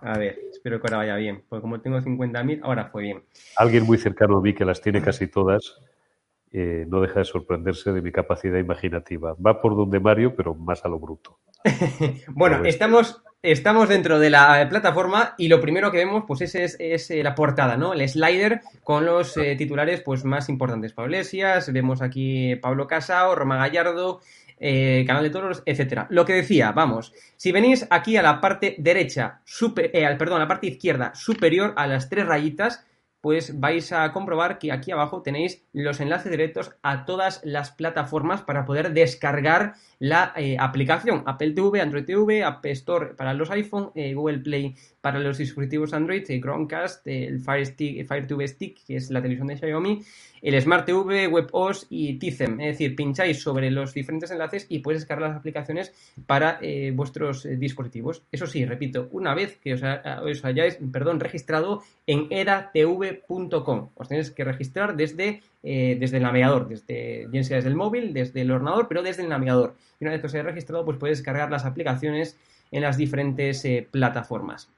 [0.00, 1.44] A ver, espero que ahora vaya bien.
[1.48, 3.22] Porque como tengo 50.000, ahora fue bien.
[3.56, 5.78] Alguien muy cercano mí que las tiene casi todas.
[6.54, 9.34] Eh, no deja de sorprenderse de mi capacidad imaginativa.
[9.34, 11.38] Va por donde Mario, pero más a lo bruto.
[12.28, 17.10] bueno, estamos, estamos dentro de la plataforma y lo primero que vemos pues es, es,
[17.10, 17.94] eh, la portada, ¿no?
[17.94, 20.92] El slider con los eh, titulares pues más importantes.
[20.92, 24.20] Pablo Iglesias, vemos aquí Pablo Casao, Roma Gallardo,
[24.60, 26.06] eh, Canal de Toros, etcétera.
[26.10, 30.48] Lo que decía, vamos, si venís aquí a la parte derecha, super, perdón, a la
[30.48, 32.86] parte izquierda superior a las tres rayitas,
[33.22, 38.42] pues vais a comprobar que aquí abajo tenéis los enlaces directos a todas las plataformas
[38.42, 43.92] para poder descargar la eh, aplicación Apple TV, Android TV, App Store para los iPhone,
[43.94, 48.84] eh, Google Play para los dispositivos Android, eh, Chromecast, el Fire, Stick, Fire TV Stick,
[48.84, 50.02] que es la televisión de Xiaomi,
[50.42, 52.60] el Smart TV, WebOS y Tizen.
[52.60, 55.92] Es decir, pincháis sobre los diferentes enlaces y podéis descargar las aplicaciones
[56.26, 56.58] para
[56.94, 58.24] vuestros dispositivos.
[58.32, 64.42] Eso sí, repito, una vez que os, hayáis perdón, registrado en edatv.com, os tenéis que
[64.42, 69.02] registrar desde, desde el navegador, desde, bien sea desde el móvil, desde el ordenador, pero
[69.02, 69.76] desde el navegador.
[70.00, 72.36] Y una vez que os hayáis registrado, pues podéis descargar las aplicaciones
[72.72, 74.70] en las diferentes eh, plataformas.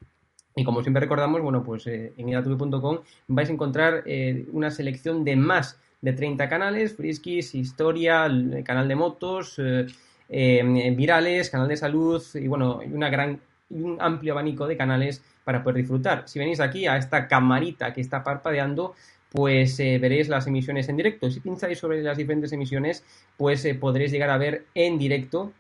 [0.57, 5.25] Y como siempre recordamos, bueno, pues eh, en idatv.com vais a encontrar eh, una selección
[5.25, 8.29] de más de 30 canales, friskis, historia,
[8.63, 9.87] canal de motos, eh,
[10.29, 15.63] eh, virales, canal de salud y bueno, una gran un amplio abanico de canales para
[15.63, 16.25] poder disfrutar.
[16.27, 18.95] Si venís aquí a esta camarita que está parpadeando,
[19.35, 21.29] pues eh, veréis las emisiones en directo.
[21.29, 23.05] Si pincháis sobre las diferentes emisiones,
[23.37, 25.51] pues eh, podréis llegar a ver en directo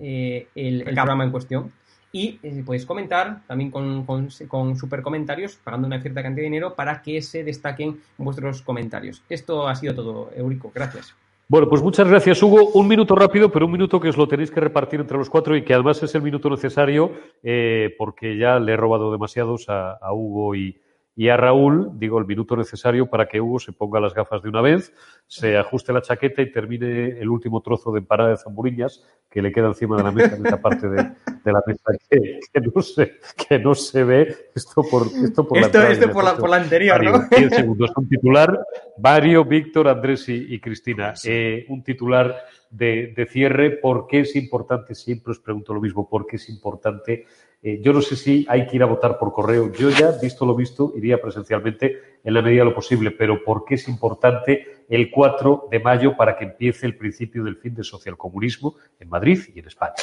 [0.00, 1.72] eh, el, el programa en cuestión.
[2.10, 6.50] Y eh, podéis comentar también con, con, con super comentarios, pagando una cierta cantidad de
[6.50, 9.22] dinero para que se destaquen vuestros comentarios.
[9.28, 10.72] Esto ha sido todo, Eurico.
[10.74, 11.14] Gracias.
[11.46, 12.70] Bueno, pues muchas gracias, Hugo.
[12.70, 15.56] Un minuto rápido, pero un minuto que os lo tenéis que repartir entre los cuatro
[15.56, 17.12] y que además es el minuto necesario
[17.44, 20.80] eh, porque ya le he robado demasiados a, a Hugo y,
[21.16, 21.90] y, a Raúl.
[21.98, 24.92] Digo, el minuto necesario para que Hugo se ponga las gafas de una vez,
[25.26, 29.52] se ajuste la chaqueta y termine el último trozo de empanada de zamburiñas que le
[29.52, 30.96] queda encima de la mesa, en esa parte de,
[31.44, 33.14] de la mesa que, que, no se,
[33.48, 34.36] que no se ve.
[34.54, 37.36] Esto por, esto por esto, la, esto por, la, por la anterior, Mario, ¿no?
[37.36, 37.90] 10 segundos.
[37.96, 38.66] Un titular,
[38.98, 41.14] Mario, Víctor, Andrés y, y Cristina.
[41.24, 42.34] Eh, un titular
[42.70, 43.70] de, de, cierre.
[43.72, 44.94] ¿Por qué es importante?
[44.94, 46.08] Siempre os pregunto lo mismo.
[46.08, 47.26] ¿Por qué es importante?
[47.66, 49.72] Eh, yo no sé si hay que ir a votar por correo.
[49.72, 53.10] Yo ya, visto lo visto, iría presencialmente en la medida de lo posible.
[53.10, 57.56] Pero ¿por qué es importante el 4 de mayo para que empiece el principio del
[57.56, 59.94] fin del socialcomunismo en Madrid y en España?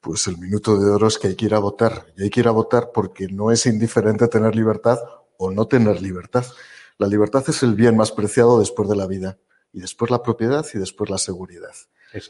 [0.00, 2.06] Pues el minuto de oro es que hay que ir a votar.
[2.16, 4.98] Y hay que ir a votar porque no es indiferente tener libertad
[5.36, 6.44] o no tener libertad.
[6.98, 9.38] La libertad es el bien más preciado después de la vida,
[9.72, 11.72] y después la propiedad y después la seguridad.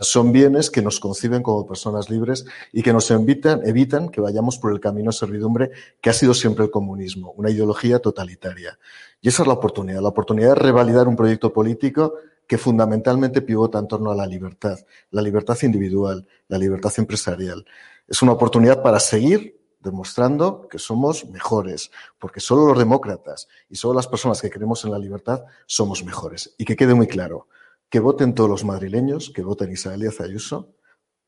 [0.01, 4.59] Son bienes que nos conciben como personas libres y que nos evitan, evitan que vayamos
[4.59, 5.71] por el camino de servidumbre
[6.01, 8.79] que ha sido siempre el comunismo, una ideología totalitaria.
[9.21, 12.15] Y esa es la oportunidad, la oportunidad de revalidar un proyecto político
[12.47, 14.79] que fundamentalmente pivota en torno a la libertad,
[15.11, 17.65] la libertad individual, la libertad empresarial.
[18.07, 23.95] Es una oportunidad para seguir demostrando que somos mejores, porque solo los demócratas y solo
[23.95, 26.55] las personas que creemos en la libertad somos mejores.
[26.59, 27.49] Y que quede muy claro,
[27.91, 30.75] que voten todos los madrileños, que voten Isabel Díaz Ayuso,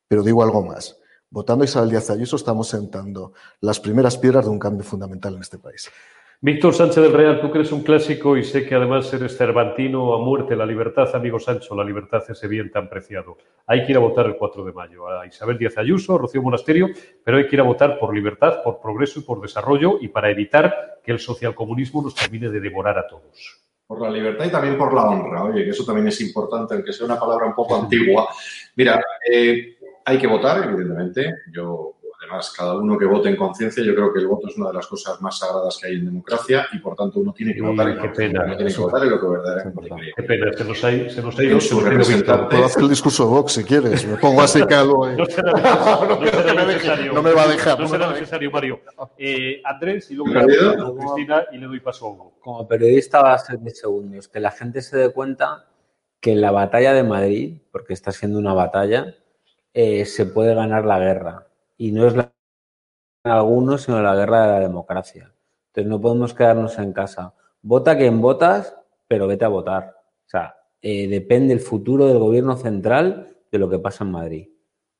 [0.09, 0.98] pero digo algo más.
[1.30, 5.59] Votando Isabel Díaz Ayuso estamos sentando las primeras piedras de un cambio fundamental en este
[5.59, 5.90] país.
[6.45, 10.18] Víctor Sánchez del Real, tú crees un clásico y sé que además eres cervantino a
[10.18, 10.55] muerte.
[10.55, 13.38] La libertad, amigo Sancho, la libertad ese bien tan preciado.
[13.66, 16.42] Hay que ir a votar el 4 de mayo a Isabel Díaz Ayuso, a Rocío
[16.42, 16.90] Monasterio,
[17.24, 20.30] pero hay que ir a votar por libertad, por progreso y por desarrollo y para
[20.30, 23.62] evitar que el socialcomunismo nos termine de devorar a todos.
[23.86, 25.45] Por la libertad y también por la honra.
[25.45, 28.28] Oye, que eso también es importante, aunque sea una palabra un poco antigua.
[28.76, 31.36] Mira, eh, hay que votar, evidentemente.
[31.51, 31.93] Yo
[32.57, 34.87] Cada uno que vote en conciencia, yo creo que el voto es una de las
[34.87, 37.91] cosas más sagradas que hay en democracia y, por tanto, uno tiene que votar.
[37.91, 38.45] Y qué pena.
[38.45, 40.12] Uno tiene que votar en lo que verdaderamente.
[40.16, 42.55] Qué pena, se nos ha, se nos ha ido su representante.
[42.55, 44.07] Puedo hacer el discurso de Vox si quieres.
[44.07, 45.09] Me pongo así calvo.
[45.14, 46.16] No será necesario.
[46.20, 47.12] no, será necesario.
[47.12, 47.78] no me va a dejar.
[47.78, 48.80] No, será necesario, Mario.
[49.16, 52.32] Eh, Andrés, y luego a Cristina y le doy paso a Hugo.
[52.41, 54.28] Como periodista va a ser 10 segundos.
[54.28, 55.66] Que la gente se dé cuenta
[56.20, 59.14] que en la batalla de Madrid, porque está siendo una batalla,
[59.72, 61.47] eh, se puede ganar la guerra.
[61.77, 62.33] Y no es la
[63.25, 65.33] algunos, sino la guerra de la democracia.
[65.68, 67.35] Entonces no podemos quedarnos en casa.
[67.62, 68.77] Vota quien votas,
[69.09, 69.97] pero vete a votar.
[70.27, 74.49] O sea, eh, depende el futuro del gobierno central de lo que pasa en Madrid.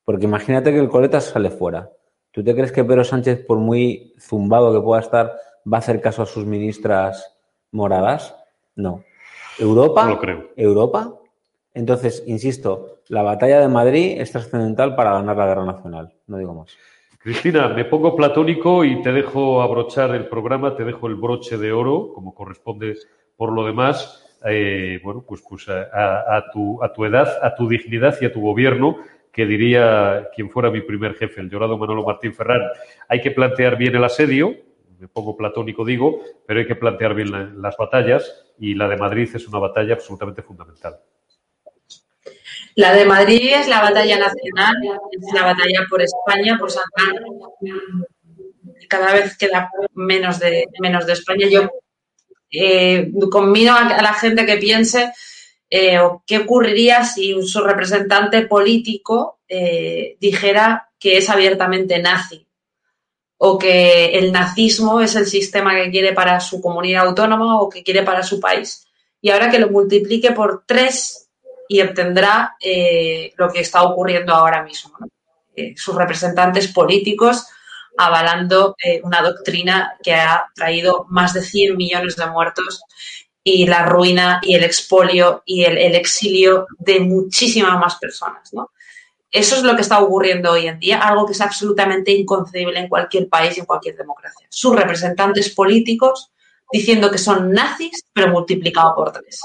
[0.03, 1.89] Porque imagínate que el coleta sale fuera.
[2.31, 5.33] ¿Tú te crees que Pedro Sánchez, por muy zumbado que pueda estar,
[5.71, 7.37] va a hacer caso a sus ministras
[7.71, 8.35] moradas?
[8.75, 9.03] No.
[9.59, 10.03] ¿Europa?
[10.03, 10.49] No lo creo.
[10.55, 11.13] ¿Europa?
[11.75, 16.13] Entonces, insisto, la batalla de Madrid es trascendental para ganar la guerra nacional.
[16.25, 16.75] No digo más.
[17.19, 21.73] Cristina, me pongo platónico y te dejo abrochar el programa, te dejo el broche de
[21.73, 22.95] oro, como corresponde
[23.35, 24.25] por lo demás.
[24.45, 28.41] Eh, bueno, pues, pues a, tu, a tu edad, a tu dignidad y a tu
[28.41, 28.97] gobierno,
[29.33, 32.61] que diría quien fuera mi primer jefe, el llorado Manolo Martín Ferrán.
[33.09, 34.53] Hay que plantear bien el asedio,
[34.97, 38.95] me pongo platónico digo, pero hay que plantear bien la, las batallas y la de
[38.95, 40.99] Madrid es una batalla absolutamente fundamental.
[42.75, 44.75] La de Madrid es la batalla nacional,
[45.11, 47.23] es la batalla por España, por salvar.
[48.89, 51.47] Cada vez queda menos de, menos de España.
[51.49, 51.69] Yo
[52.51, 53.09] eh,
[53.69, 55.13] a la gente que piense
[55.69, 62.45] eh, qué ocurriría si su representante político eh, dijera que es abiertamente nazi
[63.37, 67.83] o que el nazismo es el sistema que quiere para su comunidad autónoma o que
[67.83, 68.85] quiere para su país.
[69.21, 71.24] Y ahora que lo multiplique por tres
[71.67, 74.97] y obtendrá eh, lo que está ocurriendo ahora mismo.
[75.55, 77.47] Eh, sus representantes políticos
[77.97, 82.81] avalando eh, una doctrina que ha traído más de 100 millones de muertos
[83.43, 88.51] y la ruina y el expolio y el, exilio de muchísimas más personas.
[89.31, 92.89] Eso es lo que está ocurriendo hoy en día, algo que es absolutamente inconcebible en
[92.89, 94.47] cualquier país y en cualquier democracia.
[94.49, 96.31] Sus representantes políticos
[96.71, 99.39] diciendo que son nazis, pero multiplicado por tres.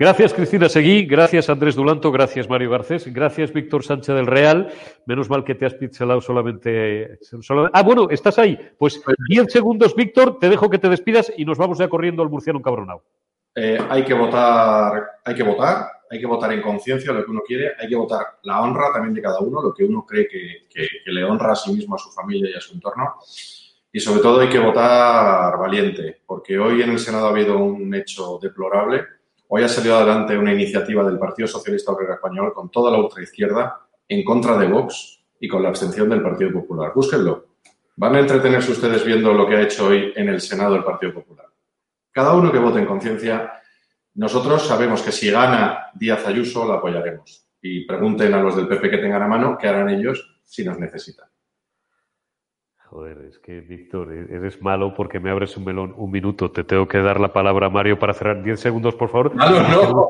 [0.00, 1.06] Gracias, Cristina Seguí.
[1.06, 2.12] Gracias, Andrés Dulanto.
[2.12, 3.12] Gracias, Mario Garcés.
[3.12, 4.72] Gracias, Víctor Sánchez del Real.
[5.06, 7.18] Menos mal que te has pixelado solamente,
[7.72, 8.56] Ah, bueno, estás ahí.
[8.78, 10.38] Pues 10 segundos, Víctor.
[10.38, 13.02] Te dejo que te despidas y nos vamos ya corriendo al murciano cabronado.
[13.56, 17.40] Eh, hay que votar, hay que votar, hay que votar en conciencia lo que uno
[17.44, 20.68] quiere, hay que votar la honra también de cada uno, lo que uno cree que,
[20.72, 23.16] que le honra a sí mismo, a su familia y a su entorno.
[23.90, 27.92] Y sobre todo hay que votar valiente, porque hoy en el Senado ha habido un
[27.94, 29.17] hecho deplorable
[29.50, 33.80] Hoy ha salido adelante una iniciativa del Partido Socialista Obrero Español con toda la ultraizquierda
[34.06, 36.92] en contra de Vox y con la abstención del Partido Popular.
[36.94, 37.46] Búsquenlo.
[37.96, 41.14] Van a entretenerse ustedes viendo lo que ha hecho hoy en el Senado el Partido
[41.14, 41.46] Popular.
[42.12, 43.50] Cada uno que vote en conciencia,
[44.16, 47.48] nosotros sabemos que si gana Díaz Ayuso la apoyaremos.
[47.62, 50.78] Y pregunten a los del PP que tengan a mano qué harán ellos si nos
[50.78, 51.27] necesitan.
[52.90, 56.50] Joder, es que, Víctor, e-, eres malo porque me abres un melón un minuto.
[56.50, 58.42] Te tengo que dar la palabra a Mario para cerrar.
[58.42, 59.34] Diez segundos, por favor.
[59.34, 60.08] No, no.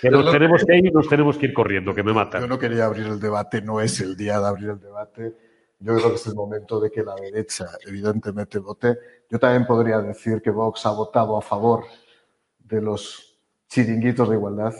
[0.00, 2.42] Que nos tenemos que ir y nos tenemos que ir corriendo, que me matan.
[2.42, 5.34] Yo no quería abrir el debate, no es el día de abrir el debate.
[5.80, 8.98] Yo creo que es el momento de que la derecha, evidentemente, vote.
[9.28, 11.84] Yo también podría decir que Vox ha votado a favor
[12.58, 13.36] de los
[13.66, 14.74] chiringuitos de igualdad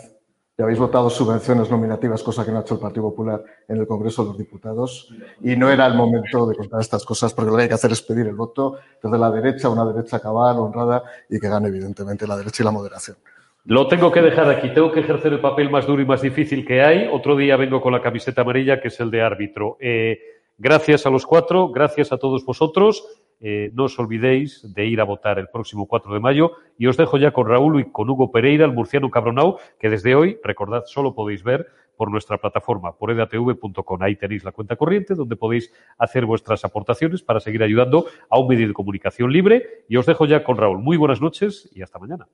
[0.57, 3.87] ya habéis votado subvenciones nominativas, cosa que no ha hecho el Partido Popular en el
[3.87, 5.09] Congreso de los Diputados.
[5.41, 7.93] Y no era el momento de contar estas cosas, porque lo que hay que hacer
[7.93, 12.27] es pedir el voto desde la derecha, una derecha cabal, honrada, y que gane, evidentemente,
[12.27, 13.17] la derecha y la moderación.
[13.65, 14.75] Lo tengo que dejar aquí.
[14.75, 17.09] Tengo que ejercer el papel más duro y más difícil que hay.
[17.11, 19.79] Otro día vengo con la camiseta amarilla, que es el de árbitro.
[19.81, 20.19] Eh,
[20.59, 23.07] gracias a los cuatro, gracias a todos vosotros.
[23.45, 26.97] Eh, no os olvidéis de ir a votar el próximo 4 de mayo y os
[26.97, 30.85] dejo ya con Raúl y con Hugo Pereira, el murciano cabronau, que desde hoy, recordad,
[30.87, 31.67] solo podéis ver
[31.97, 34.03] por nuestra plataforma, por edatv.com.
[34.03, 38.47] Ahí tenéis la cuenta corriente donde podéis hacer vuestras aportaciones para seguir ayudando a un
[38.47, 39.85] medio de comunicación libre.
[39.89, 40.79] Y os dejo ya con Raúl.
[40.79, 42.29] Muy buenas noches y hasta mañana.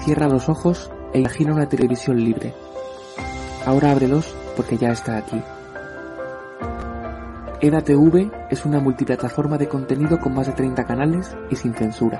[0.00, 2.54] Cierra los ojos e imagina una televisión libre.
[3.66, 5.40] Ahora ábrelos porque ya está aquí.
[7.64, 12.18] EDATV es una multiplataforma de contenido con más de 30 canales y sin censura.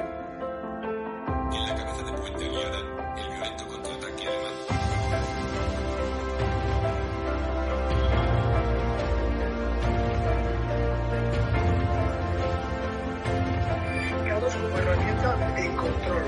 [1.51, 2.79] En la cabeza de Puente Aliada,
[3.17, 4.63] el violento contraataque alemán.
[14.63, 16.23] Como herramienta de control,